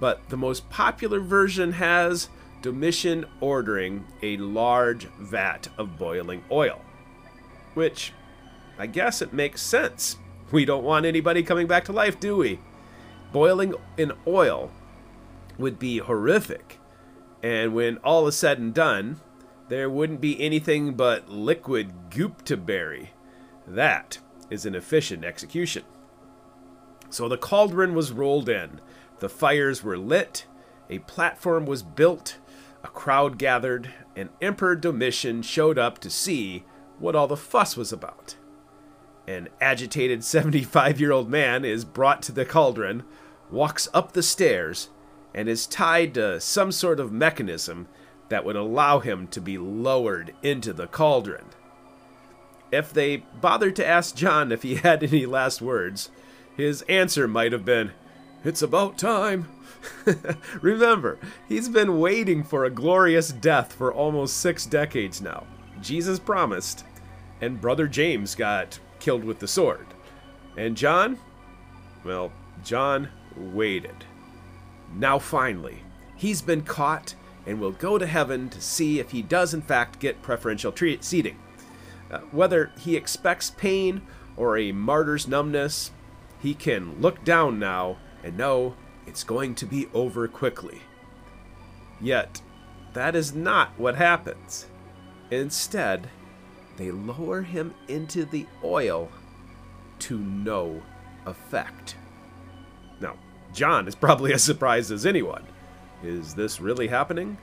but 0.00 0.28
the 0.28 0.36
most 0.36 0.68
popular 0.70 1.20
version 1.20 1.72
has 1.72 2.28
Domitian 2.62 3.24
ordering 3.40 4.04
a 4.22 4.36
large 4.38 5.06
vat 5.18 5.68
of 5.78 5.98
boiling 5.98 6.42
oil. 6.50 6.80
Which, 7.74 8.12
I 8.78 8.86
guess 8.86 9.22
it 9.22 9.32
makes 9.32 9.62
sense. 9.62 10.16
We 10.50 10.64
don't 10.64 10.84
want 10.84 11.06
anybody 11.06 11.42
coming 11.42 11.66
back 11.66 11.84
to 11.86 11.92
life, 11.92 12.18
do 12.18 12.36
we? 12.36 12.58
Boiling 13.32 13.74
in 13.96 14.12
oil 14.26 14.70
would 15.58 15.78
be 15.78 15.98
horrific. 15.98 16.78
And 17.42 17.74
when 17.74 17.98
all 17.98 18.26
is 18.26 18.36
said 18.36 18.58
and 18.58 18.72
done, 18.74 19.20
there 19.68 19.90
wouldn't 19.90 20.20
be 20.20 20.40
anything 20.40 20.94
but 20.94 21.28
liquid 21.28 21.92
goop 22.10 22.42
to 22.44 22.56
bury. 22.56 23.10
That 23.66 24.18
is 24.50 24.64
an 24.64 24.74
efficient 24.74 25.24
execution. 25.24 25.84
So 27.10 27.28
the 27.28 27.38
cauldron 27.38 27.94
was 27.94 28.12
rolled 28.12 28.48
in, 28.48 28.80
the 29.18 29.28
fires 29.28 29.82
were 29.82 29.98
lit, 29.98 30.46
a 30.90 30.98
platform 31.00 31.66
was 31.66 31.82
built, 31.82 32.38
a 32.84 32.88
crowd 32.88 33.38
gathered, 33.38 33.92
and 34.14 34.30
Emperor 34.40 34.76
Domitian 34.76 35.42
showed 35.42 35.78
up 35.78 35.98
to 35.98 36.10
see 36.10 36.64
what 36.98 37.16
all 37.16 37.26
the 37.26 37.36
fuss 37.36 37.76
was 37.76 37.92
about. 37.92 38.36
An 39.26 39.48
agitated 39.60 40.22
75 40.22 41.00
year 41.00 41.12
old 41.12 41.28
man 41.28 41.64
is 41.64 41.84
brought 41.84 42.22
to 42.22 42.32
the 42.32 42.44
cauldron, 42.44 43.02
walks 43.50 43.88
up 43.92 44.12
the 44.12 44.22
stairs, 44.22 44.88
and 45.34 45.48
is 45.48 45.66
tied 45.66 46.14
to 46.14 46.40
some 46.40 46.70
sort 46.70 47.00
of 47.00 47.12
mechanism 47.12 47.88
that 48.28 48.44
would 48.44 48.56
allow 48.56 49.00
him 49.00 49.26
to 49.28 49.40
be 49.40 49.58
lowered 49.58 50.34
into 50.42 50.72
the 50.72 50.86
cauldron. 50.86 51.46
If 52.72 52.92
they 52.92 53.18
bothered 53.40 53.76
to 53.76 53.86
ask 53.86 54.14
John 54.14 54.52
if 54.52 54.62
he 54.62 54.74
had 54.76 55.02
any 55.02 55.26
last 55.26 55.60
words, 55.60 56.10
his 56.56 56.82
answer 56.82 57.28
might 57.28 57.52
have 57.52 57.64
been, 57.64 57.92
It's 58.44 58.62
about 58.62 58.96
time. 58.96 59.48
Remember, 60.60 61.18
he's 61.48 61.68
been 61.68 62.00
waiting 62.00 62.42
for 62.42 62.64
a 62.64 62.70
glorious 62.70 63.28
death 63.28 63.72
for 63.72 63.92
almost 63.92 64.38
six 64.38 64.66
decades 64.66 65.20
now. 65.20 65.46
Jesus 65.80 66.18
promised, 66.18 66.84
and 67.40 67.60
Brother 67.60 67.86
James 67.86 68.34
got 68.34 68.80
killed 69.06 69.22
with 69.22 69.38
the 69.38 69.46
sword. 69.46 69.86
And 70.56 70.76
John? 70.76 71.16
Well, 72.02 72.32
John 72.64 73.08
waited. 73.36 74.04
Now, 74.96 75.20
finally, 75.20 75.84
he's 76.16 76.42
been 76.42 76.62
caught 76.62 77.14
and 77.46 77.60
will 77.60 77.70
go 77.70 77.98
to 77.98 78.06
heaven 78.06 78.48
to 78.48 78.60
see 78.60 78.98
if 78.98 79.12
he 79.12 79.22
does, 79.22 79.54
in 79.54 79.62
fact, 79.62 80.00
get 80.00 80.22
preferential 80.22 80.72
treat- 80.72 81.04
seating. 81.04 81.38
Uh, 82.10 82.18
whether 82.32 82.72
he 82.80 82.96
expects 82.96 83.50
pain 83.50 84.02
or 84.36 84.58
a 84.58 84.72
martyr's 84.72 85.28
numbness, 85.28 85.92
he 86.42 86.52
can 86.52 87.00
look 87.00 87.22
down 87.22 87.60
now 87.60 87.98
and 88.24 88.36
know 88.36 88.74
it's 89.06 89.22
going 89.22 89.54
to 89.54 89.66
be 89.66 89.86
over 89.94 90.26
quickly. 90.26 90.80
Yet, 92.00 92.42
that 92.92 93.14
is 93.14 93.32
not 93.32 93.70
what 93.78 93.94
happens. 93.94 94.66
Instead, 95.30 96.08
they 96.76 96.90
lower 96.90 97.42
him 97.42 97.74
into 97.88 98.24
the 98.24 98.46
oil 98.62 99.10
to 100.00 100.18
no 100.18 100.82
effect. 101.24 101.96
Now, 103.00 103.16
John 103.52 103.88
is 103.88 103.94
probably 103.94 104.32
as 104.32 104.42
surprised 104.42 104.90
as 104.90 105.06
anyone. 105.06 105.44
Is 106.02 106.34
this 106.34 106.60
really 106.60 106.88
happening? 106.88 107.38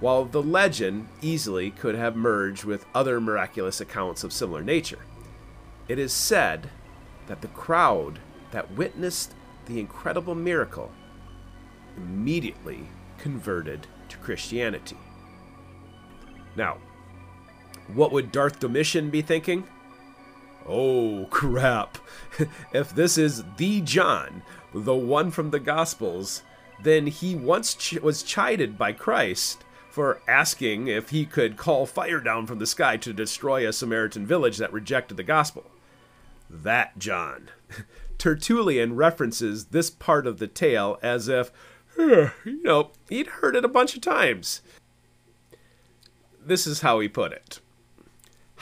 While 0.00 0.24
the 0.24 0.42
legend 0.42 1.08
easily 1.20 1.70
could 1.70 1.94
have 1.94 2.16
merged 2.16 2.64
with 2.64 2.86
other 2.94 3.20
miraculous 3.20 3.80
accounts 3.80 4.24
of 4.24 4.32
similar 4.32 4.62
nature. 4.62 4.98
It 5.88 5.98
is 5.98 6.12
said 6.12 6.70
that 7.28 7.40
the 7.40 7.48
crowd 7.48 8.18
that 8.50 8.72
witnessed 8.72 9.34
the 9.66 9.78
incredible 9.78 10.34
miracle 10.34 10.90
immediately 11.96 12.88
converted 13.18 13.86
to 14.08 14.16
Christianity. 14.18 14.96
Now, 16.56 16.78
what 17.88 18.12
would 18.12 18.32
Darth 18.32 18.60
Domitian 18.60 19.10
be 19.10 19.22
thinking? 19.22 19.64
Oh, 20.66 21.26
crap. 21.30 21.98
if 22.72 22.94
this 22.94 23.18
is 23.18 23.44
the 23.56 23.80
John, 23.80 24.42
the 24.72 24.94
one 24.94 25.30
from 25.30 25.50
the 25.50 25.60
Gospels, 25.60 26.42
then 26.82 27.06
he 27.06 27.34
once 27.34 27.74
ch- 27.74 27.94
was 27.94 28.22
chided 28.22 28.78
by 28.78 28.92
Christ 28.92 29.64
for 29.90 30.20
asking 30.26 30.88
if 30.88 31.10
he 31.10 31.26
could 31.26 31.56
call 31.56 31.84
fire 31.84 32.20
down 32.20 32.46
from 32.46 32.58
the 32.58 32.66
sky 32.66 32.96
to 32.96 33.12
destroy 33.12 33.68
a 33.68 33.72
Samaritan 33.72 34.26
village 34.26 34.56
that 34.56 34.72
rejected 34.72 35.16
the 35.16 35.22
gospel. 35.22 35.64
That 36.48 36.98
John. 36.98 37.50
Tertullian 38.18 38.96
references 38.96 39.66
this 39.66 39.90
part 39.90 40.26
of 40.26 40.38
the 40.38 40.46
tale 40.46 40.98
as 41.02 41.28
if, 41.28 41.52
you 41.98 42.30
know, 42.62 42.92
he'd 43.10 43.26
heard 43.26 43.54
it 43.54 43.64
a 43.64 43.68
bunch 43.68 43.94
of 43.94 44.00
times. 44.00 44.62
This 46.40 46.66
is 46.66 46.80
how 46.80 47.00
he 47.00 47.08
put 47.08 47.32
it 47.32 47.60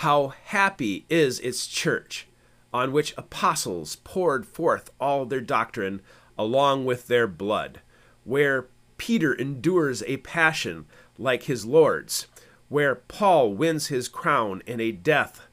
How 0.01 0.33
happy 0.45 1.05
is 1.11 1.41
its 1.41 1.67
church, 1.67 2.27
on 2.73 2.91
which 2.91 3.13
apostles 3.19 3.97
poured 3.97 4.47
forth 4.47 4.89
all 4.99 5.27
their 5.27 5.43
doctrine 5.43 6.01
along 6.39 6.87
with 6.87 7.07
their 7.07 7.27
blood, 7.27 7.81
where 8.25 8.69
Peter 8.97 9.35
endures 9.35 10.03
a 10.05 10.17
passion 10.17 10.87
like 11.19 11.43
his 11.43 11.67
Lord's, 11.67 12.29
where 12.71 12.95
Paul 12.95 13.53
wins 13.53 13.89
his 13.89 14.09
crown 14.09 14.63
in 14.65 14.81
a 14.81 14.91
death 14.91 15.47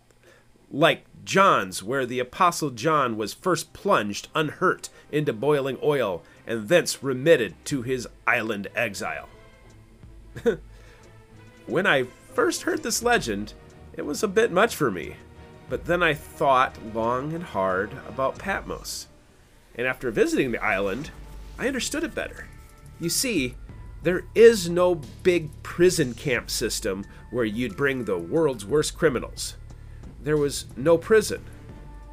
like 0.72 1.04
John's, 1.26 1.84
where 1.84 2.06
the 2.06 2.20
Apostle 2.20 2.70
John 2.70 3.18
was 3.18 3.34
first 3.34 3.74
plunged 3.74 4.30
unhurt 4.34 4.88
into 5.12 5.34
boiling 5.34 5.78
oil 5.84 6.24
and 6.46 6.70
thence 6.70 7.04
remitted 7.04 7.54
to 7.66 7.82
his 7.82 8.08
island 8.26 8.70
exile. 8.74 9.28
when 11.66 11.86
I 11.86 12.04
first 12.34 12.62
heard 12.62 12.84
this 12.84 13.04
legend, 13.04 13.54
it 13.98 14.06
was 14.06 14.24
a 14.24 14.28
bit 14.28 14.52
much 14.52 14.76
for 14.76 14.92
me, 14.92 15.16
but 15.70 15.86
then 15.86 16.02
I 16.02 16.14
thought 16.14 16.78
long 16.94 17.34
and 17.34 17.44
hard 17.44 17.92
about 18.08 18.38
Patmos. 18.38 19.08
And 19.76 19.86
after 19.86 20.12
visiting 20.12 20.52
the 20.52 20.64
island, 20.64 21.10
I 21.60 21.68
understood 21.68 22.04
it 22.04 22.16
better. 22.16 22.48
You 23.00 23.10
see, 23.10 23.56
there 24.04 24.24
is 24.36 24.70
no 24.70 24.96
big 25.24 25.50
prison 25.64 26.14
camp 26.14 26.50
system 26.50 27.06
where 27.32 27.46
you'd 27.46 27.76
bring 27.76 28.06
the 28.06 28.18
world's 28.18 28.66
worst 28.66 28.98
criminals. 28.98 29.58
There 30.22 30.38
was 30.38 30.66
no 30.78 30.98
prison. 30.98 31.44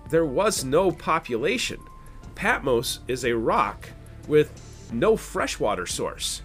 There 0.08 0.24
was 0.24 0.64
no 0.64 0.90
population. 0.90 1.80
Patmos 2.34 3.00
is 3.06 3.24
a 3.24 3.36
rock 3.36 3.90
with 4.26 4.88
no 4.92 5.16
freshwater 5.16 5.86
source. 5.86 6.42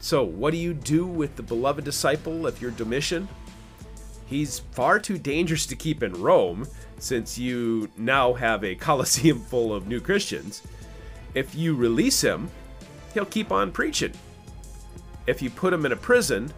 So, 0.00 0.24
what 0.24 0.50
do 0.50 0.56
you 0.56 0.74
do 0.74 1.06
with 1.06 1.36
the 1.36 1.42
beloved 1.42 1.84
disciple 1.84 2.46
of 2.46 2.60
your 2.60 2.72
Domitian? 2.72 3.28
He's 4.32 4.60
far 4.72 4.98
too 4.98 5.18
dangerous 5.18 5.66
to 5.66 5.76
keep 5.76 6.02
in 6.02 6.12
Rome, 6.14 6.66
since 6.98 7.38
you 7.38 7.90
now 7.96 8.32
have 8.32 8.64
a 8.64 8.74
Colosseum 8.88 9.40
full 9.40 9.74
of 9.74 9.86
new 9.86 10.00
Christians. 10.00 10.62
If 11.34 11.54
you 11.54 11.74
release 11.74 12.20
him, 12.20 12.50
he'll 13.14 13.26
keep 13.26 13.52
on 13.52 13.72
preaching 13.72 14.12
if 15.26 15.40
you 15.40 15.50
put 15.50 15.72
him 15.72 15.86
in 15.86 15.92
a 15.92 15.96
prison, 15.96 16.52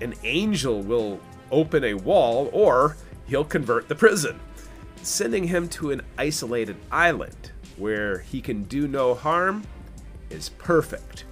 an 0.00 0.14
angel 0.22 0.82
will 0.82 1.20
open 1.50 1.84
a 1.84 1.94
wall 1.94 2.50
or 2.52 2.96
he'll 3.26 3.44
convert 3.44 3.88
the 3.88 3.94
prison, 3.94 4.38
sending 5.02 5.44
him 5.44 5.68
to 5.68 5.90
an 5.90 6.02
isolated 6.18 6.76
island 6.90 7.50
where 7.76 8.18
he 8.18 8.40
can 8.40 8.62
do 8.64 8.88
no 8.88 9.14
harm 9.14 9.62
is 10.30 10.48
perfect. 10.50 11.24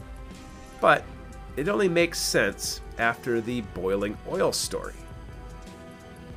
But 0.81 1.05
it 1.57 1.69
only 1.69 1.89
makes 1.89 2.19
sense 2.19 2.81
after 2.99 3.41
the 3.41 3.61
boiling 3.61 4.17
oil 4.29 4.53
story. 4.53 4.95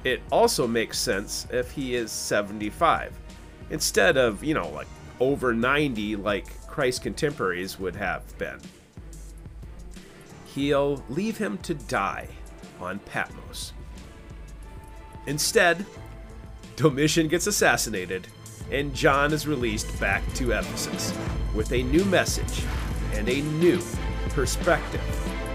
It 0.07 0.21
also 0.31 0.67
makes 0.67 0.97
sense 0.97 1.47
if 1.51 1.71
he 1.71 1.95
is 1.95 2.11
75 2.11 3.13
instead 3.71 4.15
of, 4.15 4.41
you 4.41 4.53
know, 4.53 4.69
like 4.69 4.87
over 5.19 5.53
90 5.53 6.15
like 6.15 6.65
Christ's 6.67 7.01
contemporaries 7.03 7.77
would 7.77 7.95
have 7.95 8.37
been 8.37 8.59
he'll 10.57 11.03
leave 11.09 11.37
him 11.37 11.59
to 11.59 11.75
die 11.75 12.27
on 12.79 12.97
Patmos. 12.99 13.73
Instead, 15.27 15.85
Domitian 16.75 17.27
gets 17.27 17.45
assassinated, 17.45 18.27
and 18.71 18.93
John 18.95 19.33
is 19.33 19.45
released 19.45 19.99
back 19.99 20.23
to 20.33 20.53
Ephesus 20.53 21.13
with 21.53 21.71
a 21.73 21.83
new 21.83 22.05
message 22.05 22.63
and 23.13 23.29
a 23.29 23.41
new 23.41 23.79
perspective 24.29 25.01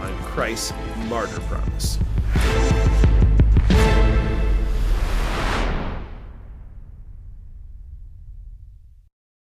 on 0.01 0.17
Christ's 0.19 0.73
martyr 1.09 1.41
promise. 1.41 1.99